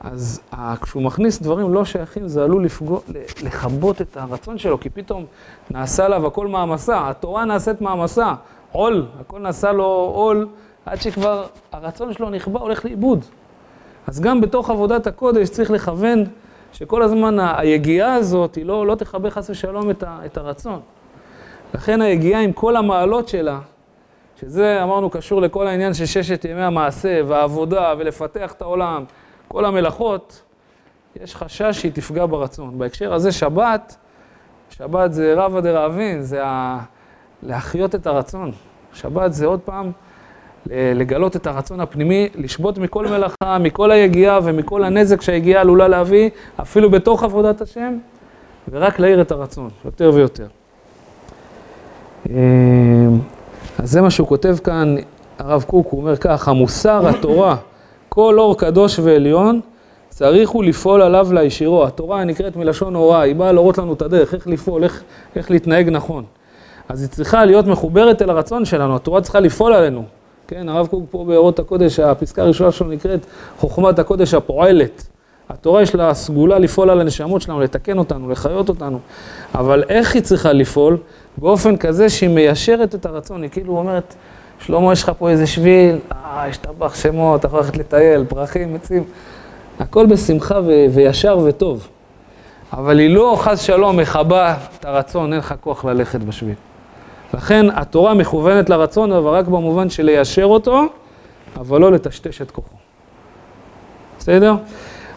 אז 0.00 0.40
כשהוא 0.82 1.02
מכניס 1.02 1.42
דברים 1.42 1.74
לא 1.74 1.84
שייכים, 1.84 2.28
זה 2.28 2.44
עלול 2.44 2.64
לפגוע, 2.64 3.00
לכבות 3.42 4.00
את 4.00 4.16
הרצון 4.16 4.58
שלו, 4.58 4.80
כי 4.80 4.90
פתאום 4.90 5.24
נעשה 5.70 6.04
עליו 6.04 6.26
הכל 6.26 6.46
מעמסה, 6.46 7.08
התורה 7.08 7.44
נעשית 7.44 7.80
מעמסה, 7.80 8.34
עול, 8.72 9.06
הכל 9.20 9.38
נעשה 9.38 9.72
לו 9.72 10.12
עול, 10.14 10.48
עד 10.86 11.00
שכבר 11.00 11.46
הרצון 11.72 12.12
שלו 12.12 12.30
נכבה, 12.30 12.60
הולך 12.60 12.84
לאיבוד. 12.84 13.24
אז 14.06 14.20
גם 14.20 14.40
בתוך 14.40 14.70
עבודת 14.70 15.06
הקודש 15.06 15.48
צריך 15.48 15.70
לכוון 15.70 16.24
שכל 16.72 17.02
הזמן 17.02 17.36
היגיעה 17.40 18.14
הזאת, 18.14 18.54
היא 18.54 18.66
לא, 18.66 18.86
לא 18.86 18.94
תכבה 18.94 19.30
חס 19.30 19.50
ושלום 19.50 19.90
את, 19.90 20.02
ה, 20.02 20.18
את 20.26 20.36
הרצון. 20.36 20.80
לכן 21.74 22.02
היגיעה 22.02 22.40
עם 22.40 22.52
כל 22.52 22.76
המעלות 22.76 23.28
שלה, 23.28 23.60
שזה 24.40 24.82
אמרנו 24.82 25.10
קשור 25.10 25.40
לכל 25.40 25.66
העניין 25.66 25.94
של 25.94 26.06
ששת 26.06 26.44
ימי 26.44 26.62
המעשה 26.62 27.20
והעבודה 27.26 27.94
ולפתח 27.98 28.52
את 28.52 28.62
העולם, 28.62 29.04
כל 29.48 29.64
המלאכות, 29.64 30.42
יש 31.22 31.36
חשש 31.36 31.80
שהיא 31.80 31.92
תפגע 31.92 32.26
ברצון. 32.26 32.78
בהקשר 32.78 33.14
הזה 33.14 33.32
שבת, 33.32 33.96
שבת 34.70 35.12
זה 35.12 35.34
רבא 35.36 35.60
דרעבין, 35.60 36.22
זה 36.22 36.44
ה... 36.44 36.78
להחיות 37.42 37.94
את 37.94 38.06
הרצון. 38.06 38.52
שבת 38.94 39.32
זה 39.32 39.46
עוד 39.46 39.60
פעם 39.60 39.90
לגלות 40.66 41.36
את 41.36 41.46
הרצון 41.46 41.80
הפנימי, 41.80 42.28
לשבות 42.34 42.78
מכל 42.78 43.06
מלאכה, 43.06 43.58
מכל 43.60 43.90
היגיעה 43.90 44.38
ומכל 44.44 44.84
הנזק 44.84 45.20
שהיגיעה 45.20 45.60
עלולה 45.60 45.88
להביא, 45.88 46.30
אפילו 46.60 46.90
בתוך 46.90 47.22
עבודת 47.22 47.60
השם, 47.60 47.98
ורק 48.70 48.98
להאיר 48.98 49.20
את 49.20 49.32
הרצון, 49.32 49.70
יותר 49.84 50.10
ויותר. 50.14 50.46
אמ, 52.30 52.34
אז 53.78 53.90
זה 53.90 54.00
מה 54.00 54.10
שהוא 54.10 54.28
כותב 54.28 54.56
כאן, 54.64 54.96
הרב 55.38 55.62
קוק, 55.62 55.86
הוא 55.90 56.00
אומר 56.00 56.16
כך, 56.16 56.48
המוסר, 56.48 57.08
התורה, 57.08 57.56
כל 58.08 58.38
אור 58.38 58.58
קדוש 58.58 58.98
ועליון, 58.98 59.60
צריך 60.08 60.50
הוא 60.50 60.64
לפעול 60.64 61.02
עליו 61.02 61.28
לישירו. 61.32 61.84
התורה 61.84 62.24
נקראת 62.24 62.56
מלשון 62.56 62.94
הוראה, 62.94 63.20
היא 63.20 63.34
באה 63.34 63.52
להורות 63.52 63.78
לנו 63.78 63.92
את 63.92 64.02
הדרך, 64.02 64.34
איך 64.34 64.46
לפעול, 64.46 64.84
איך, 64.84 65.02
איך 65.36 65.50
להתנהג 65.50 65.88
נכון. 65.88 66.24
אז 66.92 67.02
היא 67.02 67.08
צריכה 67.08 67.44
להיות 67.44 67.66
מחוברת 67.66 68.22
אל 68.22 68.30
הרצון 68.30 68.64
שלנו, 68.64 68.96
התורה 68.96 69.20
צריכה 69.20 69.40
לפעול 69.40 69.72
עלינו. 69.72 70.04
כן, 70.48 70.68
הרב 70.68 70.86
קוק 70.86 71.04
פה 71.10 71.24
באורות 71.24 71.58
הקודש, 71.58 72.00
הפסקה 72.00 72.42
הראשונה 72.42 72.72
שלו 72.72 72.88
נקראת 72.88 73.26
חוכמת 73.58 73.98
הקודש 73.98 74.34
הפועלת. 74.34 75.06
התורה 75.48 75.82
יש 75.82 75.94
לה 75.94 76.14
סגולה 76.14 76.58
לפעול 76.58 76.90
על 76.90 77.00
הנשמות 77.00 77.42
שלנו, 77.42 77.60
לתקן 77.60 77.98
אותנו, 77.98 78.30
לחיות 78.30 78.68
אותנו. 78.68 78.98
אבל 79.54 79.84
איך 79.88 80.14
היא 80.14 80.22
צריכה 80.22 80.52
לפעול? 80.52 80.96
באופן 81.36 81.76
כזה 81.76 82.08
שהיא 82.08 82.30
מיישרת 82.30 82.94
את 82.94 83.06
הרצון. 83.06 83.42
היא 83.42 83.50
כאילו 83.50 83.78
אומרת, 83.78 84.14
שלמה, 84.58 84.92
יש 84.92 85.02
לך 85.02 85.12
פה 85.18 85.30
איזה 85.30 85.46
שביל, 85.46 85.98
אה, 86.12 86.46
יש 86.48 86.56
טבח 86.56 86.94
שמות, 86.94 87.40
אתה 87.40 87.46
יכול 87.46 87.58
ללכת 87.58 87.76
לטייל, 87.76 88.24
פרחים, 88.24 88.74
עצים. 88.74 89.04
הכל 89.80 90.06
בשמחה 90.06 90.60
ו- 90.66 90.86
וישר 90.90 91.38
וטוב. 91.44 91.88
אבל 92.72 92.98
היא 92.98 93.14
לא, 93.14 93.36
חס 93.38 93.60
שלום, 93.60 93.96
מכבה 93.96 94.54
את 94.78 94.84
הרצון, 94.84 95.32
אין 95.32 95.38
לך 95.38 95.54
כוח 95.60 95.84
ללכת 95.84 96.20
בשביל. 96.20 96.54
לכן 97.34 97.66
התורה 97.74 98.14
מכוונת 98.14 98.70
לרצון, 98.70 99.12
אבל 99.12 99.30
רק 99.30 99.46
במובן 99.46 99.90
של 99.90 100.02
ליישר 100.02 100.44
אותו, 100.44 100.86
אבל 101.56 101.80
לא 101.80 101.92
לטשטש 101.92 102.42
את 102.42 102.50
כוחו. 102.50 102.76
בסדר? 104.18 104.54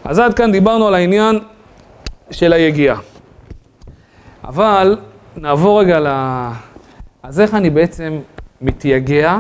אז 0.03 0.19
עד 0.19 0.34
כאן 0.34 0.51
דיברנו 0.51 0.88
על 0.88 0.95
העניין 0.95 1.39
של 2.31 2.53
היגיעה. 2.53 2.98
אבל 4.43 4.98
נעבור 5.38 5.79
רגע 5.79 6.00
ל... 6.00 6.07
אז 7.24 7.39
איך 7.39 7.53
אני 7.53 7.69
בעצם 7.69 8.19
מתייגע 8.62 9.38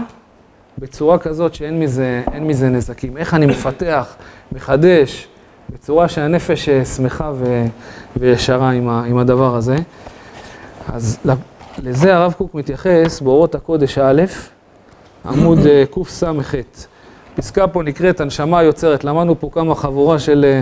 בצורה 0.77 1.17
כזאת 1.17 1.55
שאין 1.55 1.79
מזה, 1.79 2.23
מזה 2.41 2.69
נזקים? 2.69 3.17
איך 3.17 3.33
אני 3.33 3.45
מפתח, 3.45 4.15
מחדש, 4.51 5.27
בצורה 5.69 6.07
שהנפש 6.07 6.69
שמחה 6.69 7.31
ו... 7.35 7.65
וישרה 8.17 8.71
עם, 8.71 8.89
ה... 8.89 9.03
עם 9.03 9.17
הדבר 9.17 9.55
הזה? 9.55 9.75
אז 10.93 11.19
לזה 11.83 12.15
הרב 12.15 12.33
קוק 12.37 12.55
מתייחס 12.55 13.21
באורות 13.21 13.55
הקודש 13.55 13.97
א', 13.97 14.21
עמוד 15.25 15.59
אה, 15.65 15.83
קס"ח. 15.91 16.55
פסקה 17.35 17.67
פה 17.67 17.83
נקראת 17.83 18.21
הנשמה 18.21 18.59
היוצרת. 18.59 19.03
למדנו 19.03 19.39
פה 19.39 19.49
כמה 19.53 19.75
חבורה 19.75 20.19
של 20.19 20.45
אה, 20.47 20.61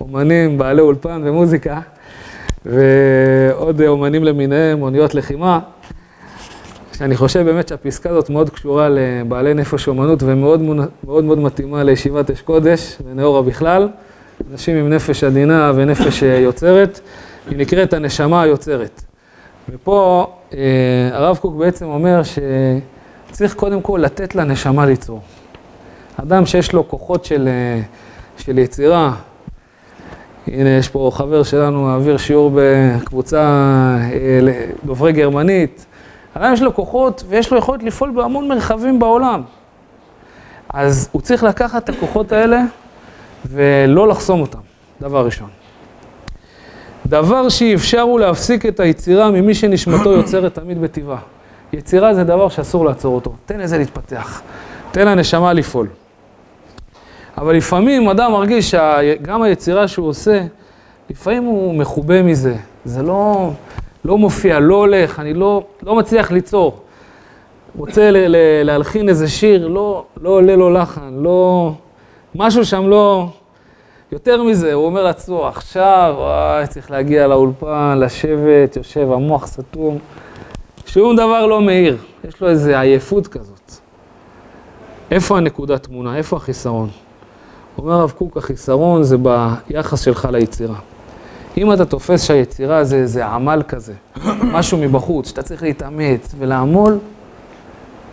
אומנים, 0.00 0.58
בעלי 0.58 0.80
אולפן 0.80 1.22
ומוזיקה, 1.24 1.80
ועוד 2.66 3.80
אה, 3.80 3.88
אומנים 3.88 4.24
למיניהם, 4.24 4.82
אוניות 4.82 5.14
לחימה. 5.14 5.60
שאני 6.92 7.16
חושב 7.16 7.40
באמת 7.44 7.68
שהפסקה 7.68 8.10
הזאת 8.10 8.30
מאוד 8.30 8.50
קשורה 8.50 8.88
לבעלי 8.88 9.54
נפש 9.54 9.88
אומנות 9.88 10.22
ומאוד 10.22 10.60
מאוד, 10.60 11.24
מאוד 11.24 11.38
מתאימה 11.38 11.82
לישיבת 11.82 12.30
אש 12.30 12.40
קודש 12.40 12.98
ונאורה 13.06 13.42
בכלל. 13.42 13.88
אנשים 14.52 14.76
עם 14.76 14.88
נפש 14.88 15.24
עדינה 15.24 15.72
ונפש 15.74 16.22
יוצרת, 16.22 17.00
היא 17.50 17.58
נקראת 17.58 17.92
הנשמה 17.92 18.42
היוצרת. 18.42 19.02
ופה 19.68 20.26
אה, 20.54 20.58
הרב 21.12 21.36
קוק 21.36 21.54
בעצם 21.54 21.86
אומר 21.86 22.22
שצריך 22.22 23.54
קודם 23.54 23.82
כל 23.82 24.00
לתת 24.02 24.34
לנשמה 24.34 24.86
ליצור. 24.86 25.20
אדם 26.16 26.46
שיש 26.46 26.72
לו 26.72 26.88
כוחות 26.88 27.24
של, 27.24 27.48
אה, 27.48 27.82
של 28.38 28.58
יצירה, 28.58 29.14
הנה 30.46 30.70
יש 30.70 30.88
פה 30.88 31.10
חבר 31.14 31.42
שלנו, 31.42 31.82
מעביר 31.82 32.16
שיעור 32.16 32.50
בקבוצה 32.54 33.40
אה, 34.12 34.40
דוברי 34.84 35.12
גרמנית, 35.12 35.86
אדם 36.34 36.52
יש 36.52 36.62
לו 36.62 36.74
כוחות 36.74 37.24
ויש 37.28 37.52
לו 37.52 37.58
יכולת 37.58 37.82
לפעול 37.82 38.10
בהמון 38.10 38.48
מרחבים 38.48 38.98
בעולם. 38.98 39.42
אז 40.68 41.08
הוא 41.12 41.22
צריך 41.22 41.42
לקחת 41.42 41.84
את 41.84 41.88
הכוחות 41.88 42.32
האלה 42.32 42.62
ולא 43.46 44.08
לחסום 44.08 44.40
אותם, 44.40 44.58
דבר 45.00 45.24
ראשון. 45.24 45.61
דבר 47.06 47.48
שאי 47.48 47.74
אפשר 47.74 48.00
הוא 48.00 48.20
להפסיק 48.20 48.66
את 48.66 48.80
היצירה 48.80 49.30
ממי 49.30 49.54
שנשמתו 49.54 50.12
יוצרת 50.12 50.54
תמיד 50.54 50.80
בטבעה. 50.80 51.18
יצירה 51.72 52.14
זה 52.14 52.24
דבר 52.24 52.48
שאסור 52.48 52.84
לעצור 52.84 53.14
אותו, 53.14 53.32
תן 53.46 53.60
לזה 53.60 53.78
להתפתח, 53.78 54.42
תן 54.90 55.08
לנשמה 55.08 55.52
לפעול. 55.52 55.88
אבל 57.38 57.56
לפעמים 57.56 58.08
אדם 58.08 58.32
מרגיש 58.32 58.70
שגם 58.70 59.42
היצירה 59.42 59.88
שהוא 59.88 60.08
עושה, 60.08 60.40
לפעמים 61.10 61.44
הוא 61.44 61.74
מחובה 61.74 62.22
מזה, 62.22 62.54
זה 62.84 63.02
לא, 63.02 63.50
לא 64.04 64.18
מופיע, 64.18 64.60
לא 64.60 64.74
הולך, 64.74 65.20
אני 65.20 65.34
לא, 65.34 65.62
לא 65.82 65.94
מצליח 65.94 66.30
ליצור. 66.30 66.78
רוצה 67.78 68.10
ל- 68.10 68.16
ל- 68.28 68.62
להלחין 68.62 69.08
איזה 69.08 69.28
שיר, 69.28 69.68
לא, 69.68 70.04
לא 70.20 70.30
עולה 70.30 70.56
לו 70.56 70.70
לחן, 70.70 71.14
לא... 71.16 71.72
משהו 72.34 72.64
שם 72.64 72.88
לא... 72.88 73.28
יותר 74.12 74.42
מזה, 74.42 74.72
הוא 74.72 74.86
אומר 74.86 75.04
לעצמו, 75.04 75.46
עכשיו, 75.46 76.14
וואי, 76.16 76.66
צריך 76.66 76.90
להגיע 76.90 77.26
לאולפן, 77.26 77.98
לשבת, 78.00 78.76
יושב, 78.76 79.12
המוח 79.12 79.46
סתום. 79.46 79.98
שום 80.86 81.16
דבר 81.16 81.46
לא 81.46 81.62
מאיר, 81.62 81.96
יש 82.28 82.40
לו 82.40 82.48
איזו 82.48 82.70
עייפות 82.70 83.26
כזאת. 83.26 83.72
איפה 85.10 85.36
הנקודת 85.36 85.82
תמונה? 85.82 86.16
איפה 86.16 86.36
החיסרון? 86.36 86.88
אומר 87.78 87.92
הרב 87.92 88.10
קוק, 88.10 88.36
החיסרון 88.36 89.02
זה 89.02 89.16
ביחס 89.18 90.00
שלך 90.00 90.28
ליצירה. 90.32 90.76
אם 91.56 91.72
אתה 91.72 91.84
תופס 91.84 92.24
שהיצירה 92.24 92.84
זה 92.84 92.96
איזה 92.96 93.26
עמל 93.26 93.62
כזה, 93.68 93.94
משהו 94.56 94.78
מבחוץ, 94.78 95.28
שאתה 95.28 95.42
צריך 95.42 95.62
להתאמץ 95.62 96.34
ולעמול, 96.38 96.98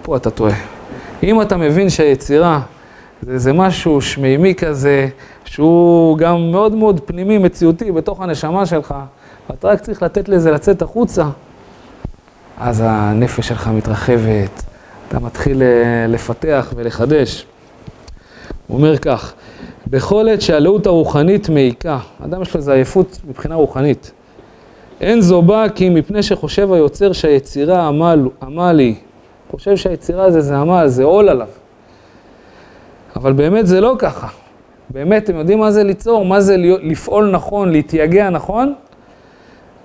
פה 0.01 0.18
אתה 0.18 0.29
טועה. 0.29 0.56
אם 1.24 1.41
אתה 1.41 1.58
מבין 1.58 1.89
שהיצירה 1.89 2.62
זה 3.22 3.32
איזה 3.32 3.54
משהו 3.54 4.02
שמימי 4.02 4.56
כזה, 4.56 5.08
שהוא 5.46 6.18
גם 6.18 6.52
מאוד 6.52 6.76
מאוד 6.76 7.02
פנימי, 7.06 7.38
מציאותי, 7.38 7.92
בתוך 7.92 8.22
הנשמה 8.22 8.66
שלך, 8.66 8.96
ואתה 9.50 9.68
רק 9.68 9.80
צריך 9.80 10.04
לתת 10.04 10.30
לזה 10.30 10.52
לצאת 10.52 10.82
החוצה, 10.82 11.26
אז 12.60 12.84
הנפש 12.86 13.48
שלך 13.48 13.68
מתרחבת, 13.68 14.64
אתה 15.08 15.20
מתחיל 15.20 15.64
אה, 15.64 16.08
לפתח 16.08 16.74
ולחדש. 16.76 17.46
הוא 18.68 18.78
אומר 18.78 18.98
כך, 18.98 19.34
בכל 19.88 20.30
עת 20.30 20.42
שהלאות 20.42 20.86
הרוחנית 20.86 21.50
מעיקה, 21.50 22.00
אדם 22.26 22.42
יש 22.42 22.54
לו 22.54 22.58
איזו 22.58 22.72
עייפות 22.72 23.20
מבחינה 23.28 23.56
רוחנית. 23.56 24.12
אין 25.02 25.22
זו 25.22 25.42
באה 25.42 25.70
כי 25.70 25.90
מפני 25.90 26.24
שחושב 26.24 26.74
היוצר 26.74 27.14
שהיצירה 27.14 27.88
עמל, 27.88 28.28
עמל 28.42 28.80
היא. 28.80 28.96
חושב 29.52 29.78
שהיצירה 29.78 30.32
זה, 30.32 30.42
זה 30.42 30.58
עמל, 30.58 30.88
זה 30.88 31.04
עול 31.04 31.30
עליו. 31.30 31.48
אבל 33.20 33.34
באמת 33.34 33.68
זה 33.68 33.82
לא 33.82 33.96
ככה. 34.00 34.28
באמת, 34.90 35.24
אתם 35.24 35.36
יודעים 35.36 35.60
מה 35.60 35.72
זה 35.72 35.84
ליצור? 35.84 36.26
מה 36.26 36.42
זה 36.42 36.58
לפעול 36.58 37.32
נכון, 37.32 37.72
להתייגע 37.72 38.30
נכון? 38.30 38.74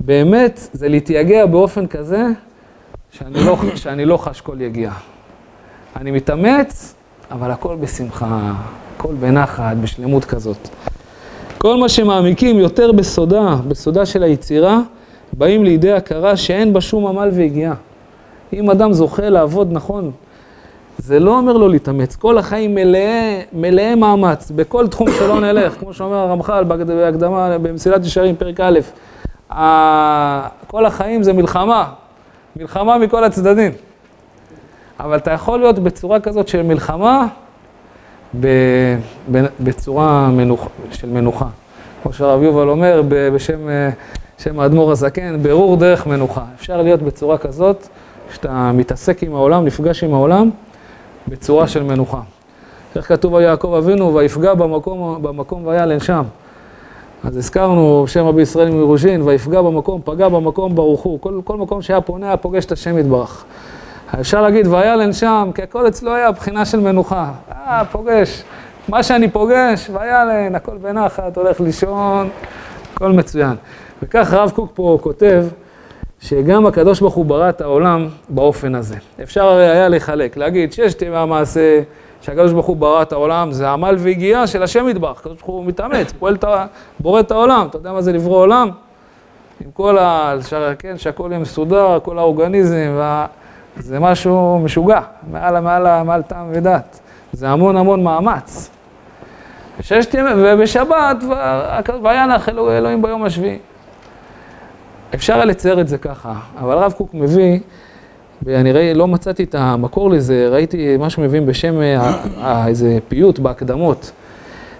באמת, 0.00 0.68
זה 0.72 0.88
להתייגע 0.88 1.46
באופן 1.46 1.86
כזה 1.86 2.26
שאני 3.10 3.44
לא, 3.44 3.56
שאני 3.82 4.04
לא 4.04 4.16
חש 4.16 4.40
כל 4.40 4.60
יגיעה. 4.60 4.94
אני 5.96 6.10
מתאמץ, 6.10 6.94
אבל 7.30 7.50
הכל 7.50 7.76
בשמחה, 7.80 8.52
הכל 8.96 9.14
בנחת, 9.14 9.76
בשלמות 9.76 10.24
כזאת. 10.24 10.68
כל 11.58 11.76
מה 11.76 11.88
שמעמיקים 11.88 12.58
יותר 12.58 12.92
בסודה, 12.92 13.56
בסודה 13.68 14.06
של 14.06 14.22
היצירה, 14.22 14.80
באים 15.32 15.64
לידי 15.64 15.92
הכרה 15.92 16.36
שאין 16.36 16.72
בה 16.72 16.80
שום 16.80 17.06
עמל 17.06 17.28
ויגיעה. 17.32 17.74
אם 18.52 18.70
אדם 18.70 18.92
זוכה 18.92 19.28
לעבוד 19.28 19.68
נכון, 19.72 20.10
זה 20.98 21.20
לא 21.20 21.38
אומר 21.38 21.52
לו 21.52 21.68
להתאמץ, 21.68 22.16
כל 22.16 22.38
החיים 22.38 22.74
מלאי, 22.74 23.42
מלאי 23.52 23.94
מאמץ, 23.94 24.50
בכל 24.54 24.88
תחום 24.88 25.08
שלא 25.18 25.40
נלך, 25.40 25.74
כמו 25.80 25.94
שאומר 25.94 26.16
הרמח"ל 26.16 26.64
בהקדמה 26.64 27.58
במסילת 27.58 28.04
ישרים, 28.04 28.36
פרק 28.36 28.60
א', 28.60 28.78
כל 30.66 30.86
החיים 30.86 31.22
זה 31.22 31.32
מלחמה, 31.32 31.84
מלחמה 32.56 32.98
מכל 32.98 33.24
הצדדים. 33.24 33.72
אבל 35.00 35.16
אתה 35.16 35.30
יכול 35.30 35.58
להיות 35.58 35.78
בצורה 35.78 36.20
כזאת 36.20 36.48
של 36.48 36.62
מלחמה, 36.62 37.26
בצורה 39.60 40.30
מנוח, 40.30 40.68
של 40.90 41.08
מנוחה. 41.08 41.46
כמו 42.02 42.12
שהרב 42.12 42.42
יובל 42.42 42.68
אומר 42.68 43.02
בשם 43.08 43.68
שם 44.38 44.60
האדמו"ר 44.60 44.92
הזקן, 44.92 45.42
ברור 45.42 45.76
דרך 45.76 46.06
מנוחה. 46.06 46.44
אפשר 46.54 46.82
להיות 46.82 47.02
בצורה 47.02 47.38
כזאת, 47.38 47.88
שאתה 48.34 48.70
מתעסק 48.74 49.22
עם 49.22 49.34
העולם, 49.34 49.64
נפגש 49.64 50.04
עם 50.04 50.14
העולם, 50.14 50.50
בצורה 51.28 51.68
של 51.68 51.82
מנוחה. 51.82 52.20
איך 52.96 53.08
כתוב 53.08 53.34
על 53.34 53.42
יעקב 53.42 53.74
אבינו, 53.74 54.14
ויפגע 54.14 54.54
במקום, 54.54 55.22
במקום 55.22 55.66
וילן 55.66 56.00
שם. 56.00 56.22
אז 57.24 57.36
הזכרנו 57.36 58.04
שם 58.06 58.26
רבי 58.26 58.42
ישראל 58.42 58.70
מרושין, 58.70 59.22
ויפגע 59.22 59.62
במקום, 59.62 60.00
פגע 60.04 60.28
במקום 60.28 60.74
ברוך 60.74 61.00
הוא. 61.00 61.20
כל, 61.20 61.40
כל 61.44 61.56
מקום 61.56 61.82
שהיה 61.82 62.00
פונה, 62.00 62.26
היה 62.26 62.36
פוגש 62.36 62.64
את 62.64 62.72
השם 62.72 62.98
יתברך. 62.98 63.44
אפשר 64.20 64.42
להגיד, 64.42 64.66
וילן 64.66 65.12
שם, 65.12 65.50
כי 65.54 65.62
הכל 65.62 65.88
אצלו 65.88 66.14
היה 66.14 66.32
בחינה 66.32 66.64
של 66.64 66.80
מנוחה. 66.80 67.32
אה, 67.52 67.82
פוגש. 67.92 68.42
מה 68.88 69.02
שאני 69.02 69.30
פוגש, 69.30 69.90
וילן, 69.90 70.54
הכל 70.54 70.76
בנחת, 70.76 71.36
הולך 71.36 71.60
לישון, 71.60 72.28
הכל 72.94 73.12
מצוין. 73.12 73.54
וכך 74.02 74.32
הרב 74.32 74.50
קוק 74.50 74.70
פה 74.74 74.98
כותב, 75.02 75.44
שגם 76.24 76.66
הקדוש 76.66 77.00
ברוך 77.00 77.14
הוא 77.14 77.24
ברא 77.24 77.48
את 77.48 77.60
העולם 77.60 78.08
באופן 78.28 78.74
הזה. 78.74 78.96
אפשר 79.22 79.44
הרי 79.44 79.68
היה 79.68 79.88
לחלק, 79.88 80.36
להגיד 80.36 80.72
שיש 80.72 80.94
טבע 80.94 81.20
המעשה, 81.20 81.80
שהקדוש 82.20 82.52
ברוך 82.52 82.66
הוא 82.66 82.76
ברא 82.76 83.02
את 83.02 83.12
העולם, 83.12 83.52
זה 83.52 83.70
עמל 83.70 83.94
והגיעה 83.98 84.46
של 84.46 84.62
השם 84.62 84.88
ידבח, 84.88 85.20
הקדוש 85.20 85.38
ברוך 85.38 85.46
הוא 85.46 85.64
מתאמץ, 85.64 86.12
פועל, 86.12 86.34
את 86.34 86.44
ה... 86.44 86.66
בורא 87.00 87.20
את 87.20 87.30
העולם, 87.30 87.66
אתה 87.70 87.76
יודע 87.76 87.92
מה 87.92 88.02
זה 88.02 88.12
לברוא 88.12 88.36
עולם? 88.38 88.70
עם 89.64 89.70
כל 89.70 89.98
ה... 89.98 90.34
כן, 90.78 90.98
שהכל 90.98 91.28
יהיה 91.30 91.38
מסודר, 91.38 91.98
כל 92.02 92.18
האורגניזם, 92.18 92.94
וה... 92.96 93.26
זה 93.76 94.00
משהו 94.00 94.58
משוגע, 94.64 95.00
מעל, 95.30 95.60
מעל, 95.60 96.02
מעל 96.02 96.22
טעם 96.22 96.46
ודת. 96.52 97.00
זה 97.32 97.48
המון 97.48 97.76
המון 97.76 98.04
מאמץ. 98.04 98.70
וששת 99.80 100.14
ימים, 100.14 100.32
ובשבת, 100.36 101.16
וינח 102.02 102.48
אלוהים 102.48 103.02
ביום 103.02 103.24
השביעי. 103.24 103.58
אפשר 105.14 105.34
היה 105.34 105.44
לצייר 105.44 105.80
את 105.80 105.88
זה 105.88 105.98
ככה, 105.98 106.34
אבל 106.58 106.78
הרב 106.78 106.92
קוק 106.92 107.14
מביא, 107.14 107.58
ואני 108.42 108.72
ראי, 108.72 108.94
לא 108.94 109.08
מצאתי 109.08 109.44
את 109.44 109.54
המקור 109.54 110.10
לזה, 110.10 110.48
ראיתי 110.50 110.96
משהו 110.98 111.22
מבין 111.22 111.46
בשם 111.46 111.80
אה, 111.80 112.66
איזה 112.66 112.98
פיוט 113.08 113.38
בהקדמות, 113.38 114.12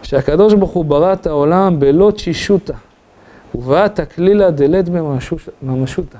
שהקדוש 0.02 0.54
ברוך 0.54 0.70
הוא 0.70 0.84
ברא 0.84 1.12
את 1.12 1.26
העולם 1.26 1.80
בלא 1.80 2.10
תשישותא, 2.10 2.72
ובאת 3.54 4.00
תקלילא 4.00 4.50
דלת 4.50 4.88
בממשותא. 5.62 6.18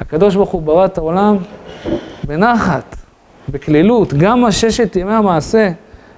הקדוש 0.00 0.34
ברוך 0.34 0.50
הוא 0.50 0.62
ברא 0.62 0.84
את 0.84 0.98
העולם 0.98 1.36
בנחת, 2.26 2.96
בקלילות, 3.48 4.14
גם 4.14 4.44
הששת 4.44 4.96
ימי 4.96 5.12
המעשה, 5.12 5.70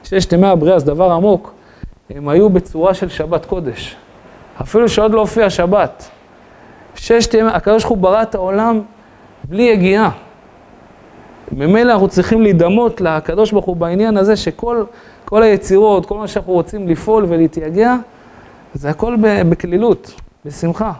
ששת 0.05 0.33
ימי 0.33 0.47
הבריאה, 0.47 0.79
זה 0.79 0.87
דבר 0.87 1.13
עמוק, 1.13 1.55
הם 2.11 2.29
היו 2.29 2.51
בצורה 2.51 2.95
של 2.95 3.09
שבת 3.09 3.45
קודש. 3.45 3.97
אפילו 4.61 4.89
שעוד 4.89 5.13
לא 5.13 5.21
הופיע 5.21 5.51
שבת. 5.51 6.11
ששת 6.97 7.35
ימי, 7.35 7.51
הקדוש 7.51 7.85
הוא 7.85 7.97
ברא 7.97 8.23
את 8.23 8.35
העולם 8.35 8.81
בלי 9.45 9.63
יגיעה. 9.63 10.11
ממילא 11.53 11.93
אנחנו 11.93 12.09
צריכים 12.09 12.43
להידמות 12.43 13.01
לקדוש 13.01 13.53
ברוך 13.53 13.65
הוא 13.65 13.77
בעניין 13.77 14.17
הזה 14.17 14.37
שכל 14.37 14.85
כל 15.25 15.43
היצירות, 15.43 16.07
כל 16.07 16.19
מה 16.19 16.29
שאנחנו 16.29 16.53
רוצים 16.53 16.89
לפעול 16.89 17.25
ולהתייגע, 17.29 17.97
זה 18.75 18.91
הכל 18.91 19.17
בקלילות, 19.49 20.21
בשמחה, 20.45 20.93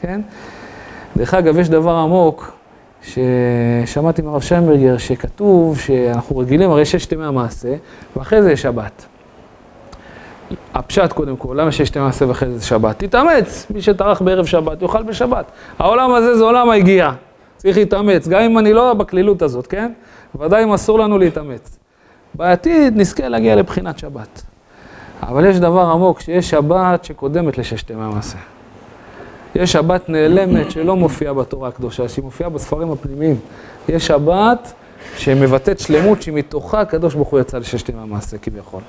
כן? 0.00 0.20
דרך 1.16 1.34
אגב, 1.34 1.58
יש 1.58 1.68
דבר 1.68 1.94
עמוק 1.94 2.52
ששמעתי 3.02 4.22
מהרב 4.22 4.40
שיינברגר, 4.40 4.98
שכתוב 4.98 5.78
שאנחנו 5.78 6.38
רגילים, 6.38 6.70
הרי 6.70 6.84
ששת 6.84 7.12
ימי 7.12 7.24
המעשה, 7.24 7.74
ואחרי 8.16 8.42
זה 8.42 8.52
יש 8.52 8.62
שבת. 8.62 9.06
הפשט 10.74 11.12
קודם 11.12 11.36
כל, 11.36 11.54
למה 11.60 11.72
ימי 11.72 12.00
המעשה 12.00 12.28
ואחרי 12.28 12.58
זה 12.58 12.66
שבת? 12.66 12.98
תתאמץ, 12.98 13.66
מי 13.70 13.82
שטרח 13.82 14.22
בערב 14.22 14.46
שבת 14.46 14.82
יאכל 14.82 15.02
בשבת. 15.02 15.44
העולם 15.78 16.12
הזה 16.12 16.36
זה 16.36 16.44
עולם 16.44 16.70
היגיעה, 16.70 17.14
צריך 17.56 17.76
להתאמץ, 17.76 18.28
גם 18.28 18.40
אם 18.40 18.58
אני 18.58 18.72
לא 18.72 18.94
בקלילות 18.94 19.42
הזאת, 19.42 19.66
כן? 19.66 19.92
ודאי 20.38 20.64
אם 20.64 20.72
אסור 20.72 20.98
לנו 20.98 21.18
להתאמץ. 21.18 21.78
בעתיד 22.34 22.96
נזכה 22.96 23.28
להגיע 23.28 23.56
לבחינת 23.56 23.98
שבת. 23.98 24.42
אבל 25.22 25.44
יש 25.44 25.58
דבר 25.58 25.80
עמוק, 25.80 26.20
שיש 26.20 26.50
שבת 26.50 27.04
שקודמת 27.04 27.58
לששת 27.58 27.90
ימי 27.90 28.02
המעשה. 28.02 28.38
יש 29.54 29.72
שבת 29.72 30.08
נעלמת 30.08 30.70
שלא 30.70 30.96
מופיעה 30.96 31.34
בתורה 31.34 31.68
הקדושה, 31.68 32.08
שהיא 32.08 32.24
מופיעה 32.24 32.50
בספרים 32.50 32.92
הפנימיים. 32.92 33.36
יש 33.88 34.06
שבת 34.06 34.72
שמבטאת 35.16 35.78
שלמות 35.78 36.22
שמתוכה 36.22 36.80
הקדוש 36.80 37.14
ברוך 37.14 37.28
הוא 37.28 37.40
יצא 37.40 37.58
לששת 37.58 37.88
ימי 37.88 38.00
המעשה 38.00 38.38
כביכול. 38.38 38.80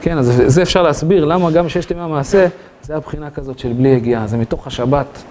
כן, 0.00 0.18
אז 0.18 0.42
זה 0.46 0.62
אפשר 0.62 0.82
להסביר 0.82 1.24
למה 1.24 1.50
גם 1.50 1.68
ששת 1.68 1.90
ימי 1.90 2.00
המעשה 2.00 2.46
זה 2.82 2.96
הבחינה 2.96 3.30
כזאת 3.30 3.58
של 3.58 3.72
בלי 3.72 3.88
יגיעה, 3.88 4.26
זה 4.26 4.36
מתוך 4.36 4.66
השבת 4.66 5.22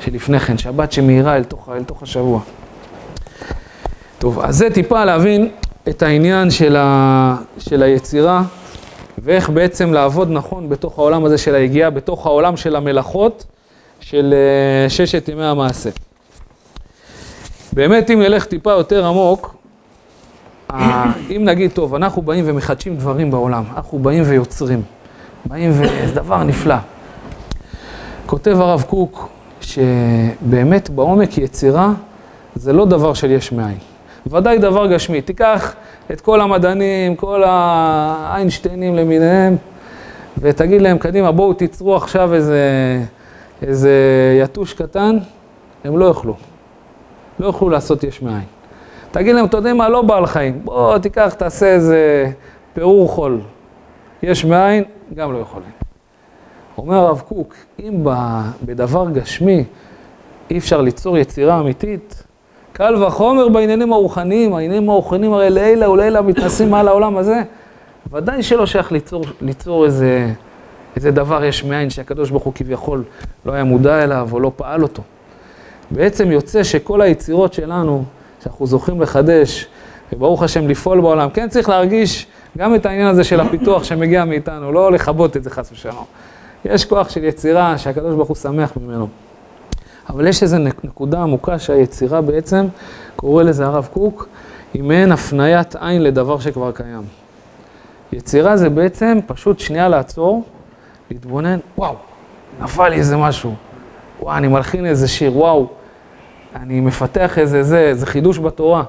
שלפני 0.00 0.40
כן, 0.40 0.58
שבת 0.58 0.92
שמאירה 0.92 1.36
אל 1.36 1.44
תוך, 1.44 1.68
אל 1.68 1.84
תוך 1.84 2.02
השבוע. 2.02 2.40
טוב, 4.18 4.40
אז 4.40 4.56
זה 4.56 4.70
טיפה 4.70 5.04
להבין 5.04 5.48
את 5.88 6.02
העניין 6.02 6.50
של, 6.50 6.76
ה, 6.76 7.36
של 7.58 7.82
היצירה 7.82 8.42
ואיך 9.18 9.50
בעצם 9.50 9.92
לעבוד 9.92 10.30
נכון 10.30 10.68
בתוך 10.68 10.98
העולם 10.98 11.24
הזה 11.24 11.38
של 11.38 11.54
היגיעה, 11.54 11.90
בתוך 11.90 12.26
העולם 12.26 12.56
של 12.56 12.76
המלאכות. 12.76 13.44
של 14.02 14.34
אה, 14.34 14.90
ששת 14.90 15.28
ימי 15.28 15.44
המעשה. 15.44 15.90
באמת, 17.72 18.10
אם 18.10 18.20
נלך 18.20 18.44
טיפה 18.44 18.70
יותר 18.70 19.06
עמוק, 19.06 19.54
אם 21.36 21.42
נגיד, 21.44 21.70
טוב, 21.70 21.94
אנחנו 21.94 22.22
באים 22.22 22.44
ומחדשים 22.48 22.96
דברים 22.96 23.30
בעולם, 23.30 23.64
אנחנו 23.76 23.98
באים 23.98 24.22
ויוצרים, 24.26 24.82
באים 25.44 25.70
וזה 25.70 26.14
דבר 26.14 26.44
נפלא. 26.44 26.76
כותב 28.26 28.60
הרב 28.60 28.84
קוק, 28.88 29.28
שבאמת 29.60 30.90
בעומק 30.90 31.38
יצירה 31.38 31.92
זה 32.54 32.72
לא 32.72 32.84
דבר 32.84 33.14
של 33.14 33.30
יש 33.30 33.52
מאין. 33.52 33.78
ודאי 34.26 34.58
דבר 34.58 34.86
גשמי. 34.86 35.22
תיקח 35.22 35.74
את 36.12 36.20
כל 36.20 36.40
המדענים, 36.40 37.16
כל 37.16 37.42
האיינשטיינים 37.46 38.96
למיניהם, 38.96 39.56
ותגיד 40.38 40.82
להם, 40.82 40.98
קדימה, 40.98 41.32
בואו 41.32 41.52
תיצרו 41.52 41.96
עכשיו 41.96 42.34
איזה, 42.34 42.60
איזה 43.62 43.92
יתוש 44.42 44.74
קטן, 44.74 45.18
הם 45.84 45.98
לא 45.98 46.04
יוכלו. 46.04 46.36
לא 47.40 47.46
יוכלו 47.46 47.68
לעשות 47.68 48.04
יש 48.04 48.22
מאין. 48.22 48.61
תגיד 49.12 49.34
להם, 49.34 49.44
אתה 49.44 49.56
יודע 49.56 49.74
מה, 49.74 49.88
לא 49.88 50.02
בעל 50.02 50.26
חיים, 50.26 50.60
בוא 50.64 50.98
תיקח, 50.98 51.34
תעשה 51.38 51.66
איזה 51.66 52.26
פירור 52.74 53.08
חול. 53.08 53.40
יש 54.22 54.44
מאין, 54.44 54.84
גם 55.14 55.32
לא 55.32 55.38
יכולים. 55.38 55.70
אומר 56.78 56.96
הרב 56.96 57.22
קוק, 57.28 57.54
אם 57.80 58.04
בדבר 58.62 59.10
גשמי 59.10 59.64
אי 60.50 60.58
אפשר 60.58 60.80
ליצור 60.80 61.18
יצירה 61.18 61.60
אמיתית, 61.60 62.22
קל 62.72 63.02
וחומר 63.02 63.48
בעניינים 63.48 63.92
הרוחניים, 63.92 64.54
העניינים 64.54 64.90
הרוחניים 64.90 65.32
הרי 65.32 65.50
לעילא 65.50 65.86
ולעילא 65.86 66.22
מתנסים 66.22 66.70
מעל 66.70 66.88
העולם 66.88 67.16
הזה, 67.16 67.42
ודאי 68.12 68.42
שלא 68.42 68.66
שייך 68.66 68.92
ליצור, 68.92 69.24
ליצור 69.40 69.84
איזה, 69.84 70.28
איזה 70.96 71.10
דבר 71.10 71.44
יש 71.44 71.64
מאין 71.64 71.90
שהקדוש 71.90 72.30
ברוך 72.30 72.42
הוא 72.42 72.52
כביכול 72.54 73.04
לא 73.46 73.52
היה 73.52 73.64
מודע 73.64 74.04
אליו 74.04 74.28
או 74.32 74.40
לא 74.40 74.52
פעל 74.56 74.82
אותו. 74.82 75.02
בעצם 75.90 76.30
יוצא 76.30 76.62
שכל 76.62 77.00
היצירות 77.00 77.52
שלנו, 77.52 78.04
שאנחנו 78.42 78.66
זוכים 78.66 79.00
לחדש, 79.00 79.66
וברוך 80.12 80.42
השם 80.42 80.68
לפעול 80.68 81.00
בעולם, 81.00 81.30
כן 81.30 81.48
צריך 81.48 81.68
להרגיש 81.68 82.26
גם 82.58 82.74
את 82.74 82.86
העניין 82.86 83.06
הזה 83.06 83.24
של 83.24 83.40
הפיתוח 83.40 83.84
שמגיע 83.84 84.24
מאיתנו, 84.24 84.72
לא 84.72 84.92
לכבות 84.92 85.36
את 85.36 85.44
זה 85.44 85.50
חס 85.50 85.72
ושלום. 85.72 86.04
יש 86.64 86.84
כוח 86.84 87.10
של 87.10 87.24
יצירה 87.24 87.78
שהקדוש 87.78 88.14
ברוך 88.14 88.28
הוא 88.28 88.36
שמח 88.36 88.72
ממנו. 88.76 89.08
אבל 90.08 90.26
יש 90.26 90.42
איזו 90.42 90.56
נקודה 90.84 91.22
עמוקה 91.22 91.58
שהיצירה 91.58 92.20
בעצם, 92.20 92.66
קורא 93.16 93.42
לזה 93.42 93.66
הרב 93.66 93.88
קוק, 93.92 94.28
היא 94.74 94.82
מעין 94.82 95.12
הפניית 95.12 95.76
עין 95.76 96.02
לדבר 96.02 96.40
שכבר 96.40 96.72
קיים. 96.72 97.02
יצירה 98.12 98.56
זה 98.56 98.68
בעצם 98.70 99.18
פשוט 99.26 99.58
שנייה 99.58 99.88
לעצור, 99.88 100.44
להתבונן, 101.10 101.58
וואו, 101.78 101.94
נפל 102.60 102.88
לי 102.88 102.96
איזה 102.96 103.16
משהו, 103.16 103.54
וואו, 104.20 104.36
אני 104.36 104.48
מלחין 104.48 104.86
איזה 104.86 105.08
שיר, 105.08 105.36
וואו, 105.36 105.68
אני 106.56 106.80
מפתח 106.80 107.38
איזה 107.38 107.62
זה, 107.62 107.78
איזה 107.78 108.06
חידוש 108.06 108.38
בתורה. 108.38 108.84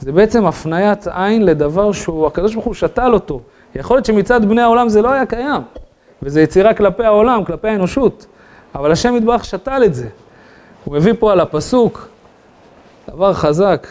זה 0.00 0.12
בעצם 0.12 0.46
הפניית 0.46 1.06
עין 1.06 1.46
לדבר 1.46 1.92
שהוא, 1.92 2.26
הקדוש 2.26 2.54
ברוך 2.54 2.66
הוא 2.66 2.74
שתל 2.74 3.10
אותו. 3.14 3.40
יכול 3.74 3.96
להיות 3.96 4.06
שמצד 4.06 4.44
בני 4.44 4.62
העולם 4.62 4.88
זה 4.88 5.02
לא 5.02 5.10
היה 5.10 5.26
קיים, 5.26 5.62
וזו 6.22 6.40
יצירה 6.40 6.74
כלפי 6.74 7.04
העולם, 7.04 7.44
כלפי 7.44 7.68
האנושות, 7.68 8.26
אבל 8.74 8.92
השם 8.92 9.16
יתברך 9.16 9.44
שתל 9.44 9.82
את 9.84 9.94
זה. 9.94 10.08
הוא 10.84 10.94
מביא 10.94 11.12
פה 11.18 11.32
על 11.32 11.40
הפסוק, 11.40 12.08
דבר 13.08 13.32
חזק, 13.34 13.86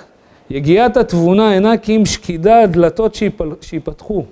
יגיעת 0.49 0.97
התבונה 0.97 1.53
אינה 1.53 1.77
כי 1.77 1.95
אם 1.95 2.05
שקידה 2.05 2.61
הדלתות 2.61 3.17
שיפתחו. 3.61 4.25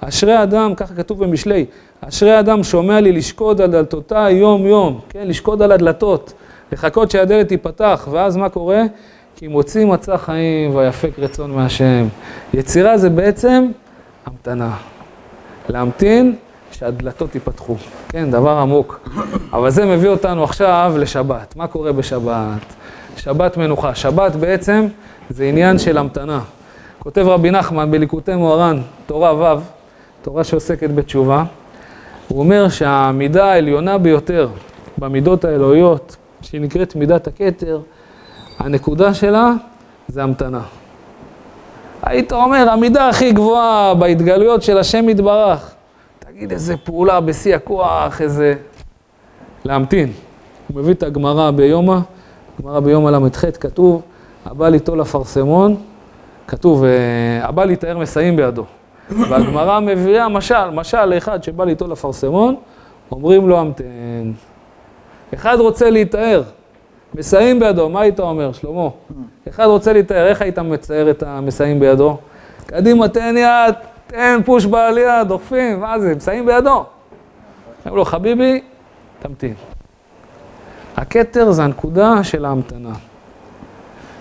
אשרי 0.00 0.42
אדם, 0.42 0.74
ככה 0.74 0.94
כתוב 0.94 1.24
במשלי, 1.24 1.66
אשרי 2.00 2.40
אדם 2.40 2.62
שומע 2.62 3.00
לי 3.00 3.12
לשקוד 3.12 3.60
על 3.60 3.70
דלתותיי 3.70 4.34
יום 4.34 4.66
יום, 4.66 5.00
כן, 5.08 5.28
לשקוד 5.28 5.62
על 5.62 5.72
הדלתות, 5.72 6.32
לחכות 6.72 7.10
שהדלת 7.10 7.48
תיפתח, 7.48 8.08
ואז 8.10 8.36
מה 8.36 8.48
קורה? 8.48 8.82
כי 9.36 9.48
מוציא 9.48 9.86
מצא 9.86 10.16
חיים 10.16 10.76
ויפק 10.76 11.10
רצון 11.18 11.50
מהשם. 11.50 12.06
יצירה 12.54 12.98
זה 12.98 13.10
בעצם 13.10 13.66
המתנה. 14.26 14.76
להמתין 15.68 16.36
שהדלתות 16.72 17.34
ייפתחו. 17.34 17.76
כן, 18.08 18.30
דבר 18.30 18.58
עמוק. 18.58 19.08
אבל 19.52 19.70
זה 19.70 19.86
מביא 19.86 20.08
אותנו 20.08 20.44
עכשיו 20.44 20.94
לשבת. 20.98 21.56
מה 21.56 21.66
קורה 21.66 21.92
בשבת? 21.92 22.74
שבת 23.16 23.56
מנוחה. 23.56 23.94
שבת 23.94 24.36
בעצם 24.36 24.86
זה 25.30 25.44
עניין 25.44 25.78
של 25.78 25.98
המתנה. 25.98 26.40
כותב 26.98 27.26
רבי 27.28 27.50
נחמן 27.50 27.90
בליקוטי 27.90 28.34
מוהר"ן, 28.34 28.80
תורה 29.06 29.56
ו', 29.56 29.60
תורה 30.22 30.44
שעוסקת 30.44 30.90
בתשובה, 30.90 31.44
הוא 32.28 32.38
אומר 32.38 32.68
שהמידה 32.68 33.44
העליונה 33.44 33.98
ביותר 33.98 34.48
במידות 34.98 35.44
האלוהיות, 35.44 36.16
שהיא 36.44 36.60
נקראת 36.60 36.96
מידת 36.96 37.26
הכתר, 37.26 37.80
הנקודה 38.58 39.14
שלה 39.14 39.52
זה 40.08 40.22
המתנה. 40.22 40.60
היית 42.02 42.32
אומר, 42.32 42.70
המידה 42.70 43.08
הכי 43.08 43.32
גבוהה 43.32 43.94
בהתגלויות 43.94 44.62
של 44.62 44.78
השם 44.78 45.08
יתברך, 45.08 45.74
תגיד 46.18 46.52
איזה 46.52 46.76
פעולה 46.76 47.20
בשיא 47.20 47.54
הכוח, 47.54 48.20
איזה... 48.20 48.54
להמתין. 49.64 50.12
הוא 50.68 50.80
מביא 50.80 50.94
את 50.94 51.02
הגמרא 51.02 51.50
ביומא, 51.50 51.98
גמרא 52.62 52.80
ביומא 52.80 53.10
ל"ח, 53.10 53.44
כתוב, 53.60 54.02
הבא 54.44 54.68
ליטול 54.68 55.02
אפרסמון, 55.02 55.76
כתוב, 56.46 56.84
אה, 56.84 56.90
הבא 57.42 57.64
ליטהר 57.64 57.98
מסיים 57.98 58.36
בידו. 58.36 58.64
והגמרא 59.30 59.80
מביאה 59.80 60.28
משל, 60.28 60.70
משל 60.70 61.04
לאחד 61.04 61.42
שבא 61.42 61.64
ליטול 61.64 61.92
אפרסמון, 61.92 62.54
אומרים 63.12 63.48
לו 63.48 63.58
המתן. 63.58 64.32
אחד 65.34 65.56
רוצה 65.60 65.90
להיטהר, 65.90 66.42
מסיים 67.14 67.60
בידו, 67.60 67.88
מה 67.88 68.00
היית 68.00 68.20
אומר, 68.20 68.52
שלמה? 68.52 68.88
אחד 69.48 69.64
רוצה 69.66 69.92
להיטהר, 69.92 70.26
איך 70.26 70.42
היית 70.42 70.58
מצייר 70.58 71.10
את 71.10 71.22
המסיים 71.22 71.80
בידו? 71.80 72.16
קדימה, 72.66 73.08
תן 73.08 73.34
יד, 73.38 73.74
תן 74.06 74.40
פוש 74.44 74.66
בעלייה, 74.66 75.24
דוחפים, 75.24 75.80
מה 75.80 76.00
זה, 76.00 76.14
מסיים 76.14 76.46
בידו. 76.46 76.84
אמרו 77.86 77.96
לו, 77.96 78.04
חביבי, 78.04 78.60
תמתין. 79.18 79.54
הכתר 80.96 81.52
זה 81.52 81.64
הנקודה 81.64 82.24
של 82.24 82.44
ההמתנה. 82.44 82.92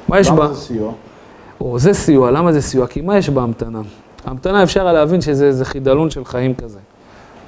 מה 0.07 0.19
יש 0.19 0.29
בה? 0.29 0.35
למה 0.35 0.53
זה 0.53 0.61
סיוע? 0.61 0.91
או, 1.61 1.79
זה 1.79 1.93
סיוע, 1.93 2.31
למה 2.31 2.51
זה 2.51 2.61
סיוע? 2.61 2.87
כי 2.87 3.01
מה 3.01 3.17
יש 3.17 3.29
בהמתנה? 3.29 3.81
ההמתנה 4.25 4.63
אפשר 4.63 4.93
להבין 4.93 5.21
שזה 5.21 5.65
חידלון 5.65 6.09
של 6.09 6.25
חיים 6.25 6.55
כזה. 6.55 6.79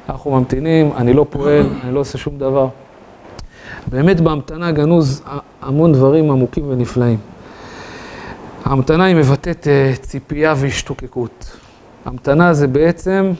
אנחנו 0.09 0.31
ממתינים, 0.31 0.91
אני 0.97 1.13
לא 1.13 1.25
פועל, 1.29 1.65
אני 1.83 1.95
לא 1.95 1.99
עושה 1.99 2.17
שום 2.17 2.37
דבר. 2.37 2.67
באמת 3.87 4.21
בהמתנה 4.21 4.71
גנוז 4.71 5.23
המון 5.61 5.93
דברים 5.93 6.31
עמוקים 6.31 6.69
ונפלאים. 6.69 7.17
ההמתנה 8.65 9.05
היא 9.05 9.15
מבטאת 9.15 9.67
אה, 9.67 9.93
ציפייה 10.01 10.53
והשתוקקות. 10.57 11.57
המתנה 12.05 12.53
זה 12.53 12.67
בעצם, 12.67 13.31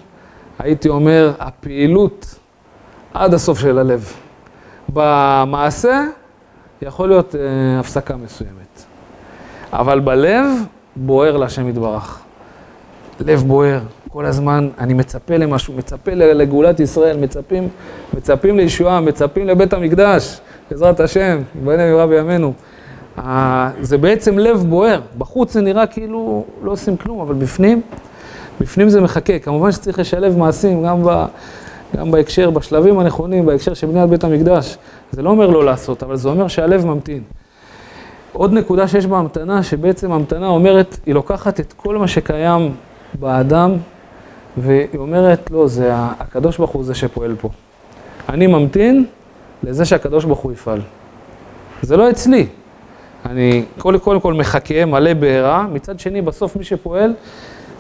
הייתי 0.60 0.90
אומר, 0.90 1.34
הפעילות 1.40 2.36
עד 3.14 3.34
הסוף 3.34 3.60
של 3.60 3.80
הלב. 3.80 4.14
במעשה 4.90 6.06
יכול 6.82 7.08
להיות 7.10 7.36
אה, 7.36 7.80
הפסקה 7.80 8.16
מסוימת. 8.16 8.84
אבל 9.74 10.00
בלב 10.00 10.46
בוער 10.96 11.38
להשם 11.38 11.70
יתברך. 11.70 12.25
לב 13.20 13.44
בוער, 13.48 13.80
כל 14.10 14.26
הזמן 14.26 14.70
אני 14.80 14.94
מצפה 14.94 15.38
למשהו, 15.38 15.74
מצפה 15.74 16.12
לגאולת 16.14 16.80
ישראל, 16.80 17.18
מצפים, 17.18 17.70
מצפים 18.14 18.58
לישועה, 18.58 19.02
מצפים 19.02 19.48
לבית 19.48 19.74
המקדש, 19.74 20.40
בעזרת 20.72 21.00
השם, 21.00 21.42
ייבנה 21.56 21.78
במהרה 21.78 22.08
בימינו. 22.08 22.54
זה 23.82 23.98
בעצם 23.98 24.40
לב 24.40 24.64
בוער, 24.70 25.02
בחוץ 25.18 25.54
זה 25.54 25.62
נראה 25.62 25.88
כאילו 25.88 26.46
לא 26.64 26.72
עושים 26.72 26.98
כלום, 26.98 27.20
אבל 27.20 27.34
בפנים, 27.34 27.82
בפנים 28.62 28.90
זה 28.90 29.02
מחכה. 29.02 29.40
כמובן 29.40 29.72
שצריך 29.72 30.00
לשלב 30.00 30.38
מעשים 30.38 30.84
גם, 30.84 31.04
ב, 31.04 31.26
גם 31.98 32.12
בהקשר, 32.12 32.50
בשלבים 32.50 33.00
הנכונים, 33.00 33.46
בהקשר 33.46 33.74
של 33.74 33.88
בניית 33.88 34.10
בית 34.10 34.24
המקדש. 34.24 34.78
זה 35.12 35.22
לא 35.22 35.30
אומר 35.30 35.48
לא 35.48 35.66
לעשות, 35.66 36.04
אבל 36.04 36.16
זה 36.16 36.30
אומר 36.30 36.48
שהלב 36.48 36.86
ממתין. 36.86 37.22
עוד 38.34 38.54
נקודה 38.54 38.88
שיש 38.88 39.06
בה 39.06 39.18
המתנה, 39.18 39.64
שבעצם 39.64 40.12
המתנה 40.12 40.48
אומרת, 40.48 40.98
היא 41.06 41.14
לוקחת 41.14 41.60
את 41.60 41.74
כל 41.74 41.98
מה 41.98 42.08
שקיים 42.08 42.72
באדם, 43.20 43.72
והיא 44.58 44.88
אומרת, 44.98 45.52
לא, 45.52 45.68
זה 45.68 45.90
הקדוש 45.94 46.58
ברוך 46.58 46.72
הוא 46.72 46.84
זה 46.84 46.96
שפועל 46.96 47.36
פה. 47.42 47.50
אני 48.30 48.48
ממתין 48.48 49.06
לזה 49.64 49.86
שהקדוש 49.86 50.26
ברוך 50.26 50.40
הוא 50.40 50.52
יפעל. 50.52 50.82
זה 51.82 51.98
לא 51.98 52.10
אצלי. 52.10 52.48
אני 53.26 53.66
קודם 53.78 54.00
כל, 54.00 54.20
כל 54.22 54.34
מחכה, 54.34 54.86
מלא 54.86 55.14
בעירה, 55.14 55.68
מצד 55.72 56.00
שני, 56.00 56.22
בסוף 56.22 56.56
מי 56.56 56.64
שפועל 56.64 57.14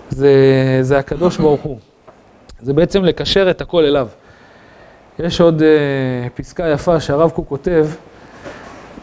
זה, 0.09 0.31
זה 0.81 0.97
הקדוש 0.97 1.37
ברוך 1.37 1.61
הוא. 1.61 1.77
זה 2.61 2.73
בעצם 2.73 3.03
לקשר 3.03 3.49
את 3.49 3.61
הכל 3.61 3.83
אליו. 3.83 4.07
יש 5.19 5.41
עוד 5.41 5.61
uh, 5.61 6.29
פסקה 6.37 6.67
יפה 6.67 6.99
שהרב 6.99 7.29
קוק 7.29 7.47
כותב, 7.49 7.87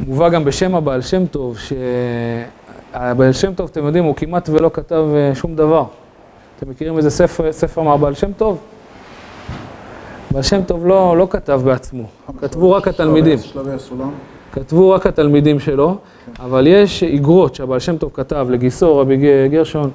מובא 0.01 0.29
גם 0.29 0.45
בשם 0.45 0.75
הבעל 0.75 1.03
שם 1.03 1.27
טוב, 1.27 1.59
שהבעל 1.59 3.33
שם 3.33 3.55
טוב, 3.55 3.69
אתם 3.73 3.87
יודעים, 3.87 4.05
הוא 4.05 4.17
כמעט 4.17 4.49
ולא 4.49 4.71
כתב 4.75 5.05
uh, 5.33 5.35
שום 5.35 5.57
דבר. 5.57 5.85
אתם 6.63 6.71
מכירים 6.71 6.97
איזה 6.97 7.11
ספר, 7.11 7.53
ספר 7.53 7.83
מהבעל 7.83 8.15
שם 8.15 8.33
טוב? 8.33 8.59
בעל 10.31 10.43
שם 10.43 10.63
טוב 10.63 10.87
לא, 10.87 11.17
לא 11.17 11.27
כתב 11.31 11.61
בעצמו, 11.65 12.05
כתבו 12.41 12.73
רק 12.73 12.89
התלמידים. 12.89 13.39
שלבי 13.39 13.71
הסולם. 13.71 14.11
כתבו 14.53 14.91
רק 14.91 15.07
התלמידים 15.07 15.61
שלו, 15.61 15.97
אבל 16.41 16.67
יש 16.67 17.03
איגרות 17.03 17.55
שהבעל 17.55 17.79
שם 17.79 17.97
טוב 17.97 18.11
כתב 18.15 18.47
לגיסו, 18.51 18.99
רבי 18.99 19.17
גרשון 19.51 19.91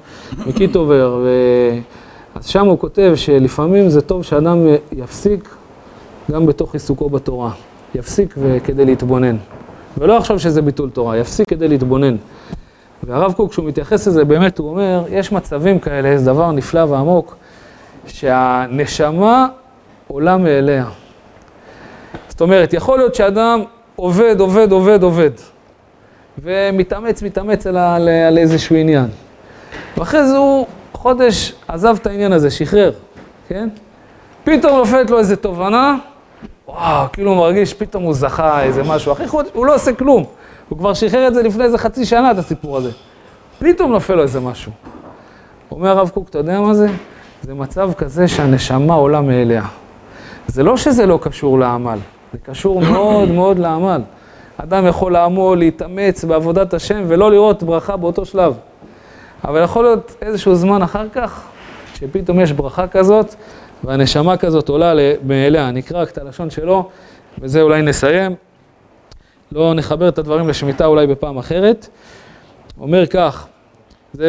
מקיטובר, 0.46 1.20
ו... 1.24 1.28
אז 2.34 2.46
שם 2.46 2.66
הוא 2.66 2.78
כותב 2.78 3.12
שלפעמים 3.16 3.88
זה 3.88 4.00
טוב 4.00 4.22
שאדם 4.22 4.66
יפסיק 4.92 5.54
גם 6.30 6.46
בתוך 6.46 6.74
עיסוקו 6.74 7.08
בתורה. 7.08 7.50
יפסיק 7.94 8.34
כדי 8.64 8.84
להתבונן. 8.84 9.36
ולא 9.98 10.12
יחשוב 10.12 10.38
שזה 10.38 10.62
ביטול 10.62 10.90
תורה, 10.90 11.16
יפסיק 11.16 11.48
כדי 11.48 11.68
להתבונן. 11.68 12.16
והרב 13.02 13.32
קוק, 13.32 13.50
כשהוא 13.50 13.64
מתייחס 13.64 14.06
לזה, 14.06 14.24
באמת, 14.24 14.58
הוא 14.58 14.70
אומר, 14.70 15.04
יש 15.10 15.32
מצבים 15.32 15.78
כאלה, 15.78 16.18
זה 16.18 16.26
דבר 16.26 16.52
נפלא 16.52 16.80
ועמוק, 16.80 17.36
שהנשמה 18.06 19.46
עולה 20.08 20.36
מאליה. 20.36 20.84
זאת 22.28 22.40
אומרת, 22.40 22.72
יכול 22.72 22.98
להיות 22.98 23.14
שאדם 23.14 23.62
עובד, 23.96 24.40
עובד, 24.40 24.72
עובד, 24.72 25.02
עובד, 25.02 25.30
ומתאמץ, 26.38 27.22
מתאמץ 27.22 27.66
על, 27.66 27.76
על, 27.76 28.08
על 28.08 28.38
איזשהו 28.38 28.76
עניין. 28.76 29.06
ואחרי 29.96 30.26
זה 30.26 30.36
הוא 30.36 30.66
חודש 30.92 31.54
עזב 31.68 31.96
את 32.00 32.06
העניין 32.06 32.32
הזה, 32.32 32.50
שחרר, 32.50 32.92
כן? 33.48 33.68
פתאום 34.44 34.76
נופלת 34.76 35.10
לו 35.10 35.18
איזו 35.18 35.36
תובנה, 35.36 35.96
וואו, 36.68 37.06
כאילו 37.12 37.30
הוא 37.30 37.38
מרגיש, 37.38 37.74
פתאום 37.74 38.02
הוא 38.02 38.14
זכה 38.14 38.62
איזה 38.62 38.82
משהו. 38.82 39.12
אחרי 39.12 39.28
חודש, 39.28 39.50
הוא 39.52 39.66
לא 39.66 39.74
עושה 39.74 39.92
כלום. 39.92 40.24
הוא 40.68 40.78
כבר 40.78 40.94
שחרר 40.94 41.28
את 41.28 41.34
זה 41.34 41.42
לפני 41.42 41.64
איזה 41.64 41.78
חצי 41.78 42.04
שנה, 42.04 42.30
את 42.30 42.38
הסיפור 42.38 42.76
הזה. 42.76 42.90
פתאום 43.58 43.92
נופל 43.92 44.14
לו 44.14 44.22
איזה 44.22 44.40
משהו. 44.40 44.72
אומר 45.70 45.88
הרב 45.88 46.08
קוק, 46.08 46.28
אתה 46.28 46.38
יודע 46.38 46.60
מה 46.60 46.74
זה? 46.74 46.88
זה 47.42 47.54
מצב 47.54 47.90
כזה 47.92 48.28
שהנשמה 48.28 48.94
עולה 48.94 49.20
מאליה. 49.20 49.64
זה 50.46 50.62
לא 50.62 50.76
שזה 50.76 51.06
לא 51.06 51.18
קשור 51.22 51.58
לעמל, 51.58 51.98
זה 52.32 52.38
קשור 52.38 52.80
מאוד 52.80 53.30
מאוד 53.30 53.58
לעמל. 53.58 54.00
אדם 54.56 54.86
יכול 54.86 55.12
לעמול, 55.12 55.58
להתאמץ 55.58 56.24
בעבודת 56.24 56.74
השם 56.74 57.04
ולא 57.06 57.30
לראות 57.30 57.62
ברכה 57.62 57.96
באותו 57.96 58.24
שלב. 58.24 58.54
אבל 59.44 59.62
יכול 59.62 59.84
להיות 59.84 60.16
איזשהו 60.22 60.54
זמן 60.54 60.82
אחר 60.82 61.08
כך, 61.12 61.44
שפתאום 61.94 62.40
יש 62.40 62.52
ברכה 62.52 62.86
כזאת, 62.86 63.34
והנשמה 63.84 64.36
כזאת 64.36 64.68
עולה 64.68 64.92
מאליה. 65.26 65.70
נקרא 65.70 66.02
רק 66.02 66.10
את 66.10 66.18
הלשון 66.18 66.50
שלו, 66.50 66.88
וזה 67.38 67.62
אולי 67.62 67.82
נסיים. 67.82 68.34
לא 69.52 69.74
נחבר 69.74 70.08
את 70.08 70.18
הדברים 70.18 70.48
לשמיטה 70.48 70.86
אולי 70.86 71.06
בפעם 71.06 71.38
אחרת. 71.38 71.88
אומר 72.80 73.06
כך, 73.06 73.46
זה 74.12 74.28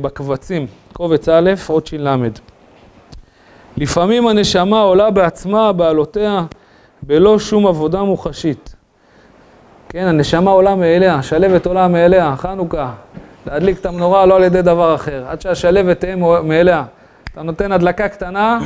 בקבצים, 0.00 0.66
קובץ 0.92 1.28
א', 1.28 1.50
אות 1.68 1.86
ש"ל. 1.86 2.08
לפעמים 3.76 4.28
הנשמה 4.28 4.80
עולה 4.80 5.10
בעצמה, 5.10 5.72
בעלותיה, 5.72 6.44
בלא 7.02 7.38
שום 7.38 7.66
עבודה 7.66 8.02
מוחשית. 8.02 8.74
כן, 9.88 10.06
הנשמה 10.06 10.50
עולה 10.50 10.74
מאליה, 10.74 11.14
השלבת 11.14 11.66
עולה 11.66 11.88
מאליה, 11.88 12.34
חנוכה. 12.36 12.92
להדליק 13.46 13.80
את 13.80 13.86
המנורה 13.86 14.26
לא 14.26 14.36
על 14.36 14.44
ידי 14.44 14.62
דבר 14.62 14.94
אחר, 14.94 15.24
עד 15.28 15.40
שהשלבת 15.40 16.00
תהיה 16.00 16.16
מאליה. 16.42 16.84
אתה 17.32 17.42
נותן 17.42 17.72
הדלקה 17.72 18.08
קטנה, 18.08 18.58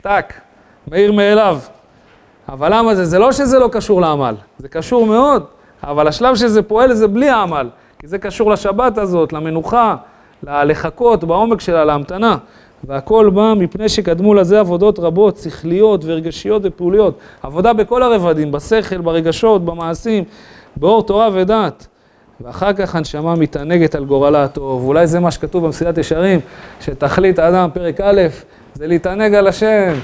טאק, 0.00 0.40
מאיר 0.88 1.12
מאליו. 1.12 1.58
אבל 2.52 2.74
למה 2.74 2.94
זה? 2.94 3.04
זה 3.04 3.18
לא 3.18 3.32
שזה 3.32 3.58
לא 3.58 3.68
קשור 3.72 4.00
לעמל, 4.00 4.34
זה 4.58 4.68
קשור 4.68 5.06
מאוד, 5.06 5.44
אבל 5.82 6.08
השלב 6.08 6.36
שזה 6.36 6.62
פועל 6.62 6.94
זה 6.94 7.08
בלי 7.08 7.28
העמל, 7.28 7.68
כי 7.98 8.08
זה 8.08 8.18
קשור 8.18 8.50
לשבת 8.50 8.98
הזאת, 8.98 9.32
למנוחה, 9.32 9.96
לחכות 10.42 11.24
בעומק 11.24 11.60
שלה, 11.60 11.84
להמתנה. 11.84 12.36
והכל 12.84 13.30
בא 13.34 13.54
מפני 13.56 13.88
שקדמו 13.88 14.34
לזה 14.34 14.60
עבודות 14.60 14.98
רבות, 14.98 15.36
שכליות 15.36 16.04
ורגשיות 16.04 16.62
ופעוליות. 16.64 17.18
עבודה 17.42 17.72
בכל 17.72 18.02
הרבדים, 18.02 18.52
בשכל, 18.52 18.98
ברגשות, 18.98 19.64
במעשים, 19.64 20.24
באור 20.76 21.02
תורה 21.02 21.28
ודת. 21.32 21.86
ואחר 22.40 22.72
כך 22.72 22.94
הנשמה 22.94 23.34
מתענגת 23.34 23.94
על 23.94 24.04
גורלה 24.04 24.44
הטוב. 24.44 24.84
אולי 24.84 25.06
זה 25.06 25.20
מה 25.20 25.30
שכתוב 25.30 25.66
במסילת 25.66 25.98
ישרים, 25.98 26.40
שתכלית 26.80 27.38
האדם, 27.38 27.68
פרק 27.74 28.00
א', 28.00 28.20
זה 28.74 28.86
להתענג 28.86 29.34
על 29.34 29.46
השם. 29.46 29.94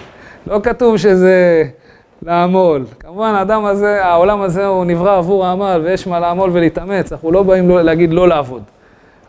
לא 0.47 0.61
כתוב 0.63 0.97
שזה 0.97 1.65
לעמול. 2.23 2.85
כמובן, 3.01 3.35
האדם 3.35 3.65
הזה, 3.65 4.05
העולם 4.05 4.41
הזה 4.43 4.67
הוא 4.67 4.85
נברא 4.85 5.19
עבור 5.19 5.47
העמל, 5.47 5.81
ויש 5.85 6.07
מה 6.07 6.21
לעמול 6.21 6.51
ולהתאמץ. 6.53 7.13
אנחנו 7.13 7.33
לא 7.33 7.43
באים 7.43 7.69
לא- 7.69 7.83
להגיד 7.83 8.13
לא 8.13 8.29
לעבוד. 8.29 8.63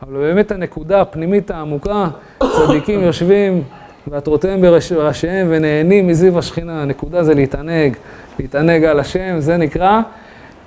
אבל 0.04 0.14
באמת 0.18 0.52
הנקודה 0.52 1.02
הפנימית 1.02 1.52
העמוקה, 1.52 2.08
צדיקים 2.44 3.00
יושבים 3.00 3.64
ועטרותיהם 4.08 4.62
בראש- 4.62 4.92
בראשיהם 4.92 5.48
ונהנים 5.50 6.08
מזיו 6.08 6.40
השכינה. 6.40 6.82
הנקודה 6.82 7.24
זה 7.24 7.34
להתענג, 7.34 7.96
להתענג 8.40 8.84
על 8.84 9.00
השם, 9.00 9.36
זה 9.40 9.58
נקרא 9.58 10.02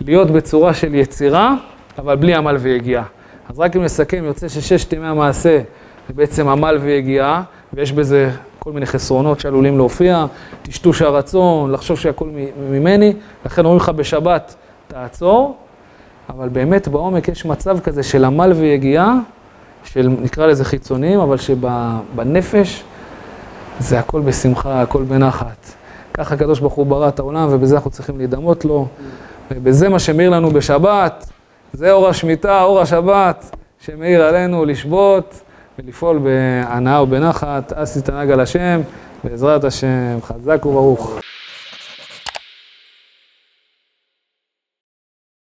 להיות 0.00 0.30
בצורה 0.30 0.74
של 0.74 0.94
יצירה, 0.94 1.54
אבל 1.98 2.16
בלי 2.16 2.34
עמל 2.34 2.56
ויגיעה. 2.60 3.04
אז 3.48 3.60
רק 3.60 3.76
אם 3.76 3.82
נסכם, 3.82 4.24
יוצא 4.24 4.48
שששת 4.48 4.92
ימי 4.92 5.06
המעשה 5.06 5.58
זה 6.08 6.14
בעצם 6.14 6.48
עמל 6.48 6.78
ויגיעה, 6.82 7.42
ויש 7.72 7.92
בזה 7.92 8.30
כל 8.62 8.72
מיני 8.72 8.86
חסרונות 8.86 9.40
שעלולים 9.40 9.76
להופיע, 9.76 10.26
טשטוש 10.62 11.02
הרצון, 11.02 11.72
לחשוב 11.72 11.98
שהכל 11.98 12.28
ממני, 12.70 13.12
לכן 13.46 13.64
אומרים 13.64 13.80
לך 13.80 13.88
בשבת, 13.88 14.54
תעצור, 14.88 15.56
אבל 16.28 16.48
באמת 16.48 16.88
בעומק 16.88 17.28
יש 17.28 17.44
מצב 17.44 17.80
כזה 17.80 18.02
של 18.02 18.24
עמל 18.24 18.52
ויגיעה, 18.52 19.18
של 19.84 20.08
נקרא 20.08 20.46
לזה 20.46 20.64
חיצוניים, 20.64 21.20
אבל 21.20 21.36
שבנפש 21.36 22.84
זה 23.78 23.98
הכל 23.98 24.20
בשמחה, 24.20 24.82
הכל 24.82 25.02
בנחת. 25.02 25.74
ככה 26.14 26.34
הקדוש 26.34 26.60
ברוך 26.60 26.74
הוא 26.74 26.86
ברא 26.86 27.08
את 27.08 27.18
העולם, 27.18 27.48
ובזה 27.50 27.74
אנחנו 27.74 27.90
צריכים 27.90 28.18
להידמות 28.18 28.64
לו, 28.64 28.86
ובזה 29.50 29.88
מה 29.88 29.98
שמאיר 29.98 30.30
לנו 30.30 30.50
בשבת, 30.50 31.26
זה 31.72 31.92
אור 31.92 32.08
השמיטה, 32.08 32.62
אור 32.62 32.80
השבת, 32.80 33.56
שמאיר 33.80 34.24
עלינו 34.24 34.64
לשבות 34.64 35.40
ולפעול 35.78 36.18
בהנאה 36.18 37.02
ובנחת, 37.02 37.72
אס 37.72 37.96
יתענג 37.96 38.30
על 38.30 38.40
השם, 38.40 38.80
בעזרת 39.24 39.64
השם, 39.64 40.18
חזק 40.22 40.66
וברוך. 40.66 41.18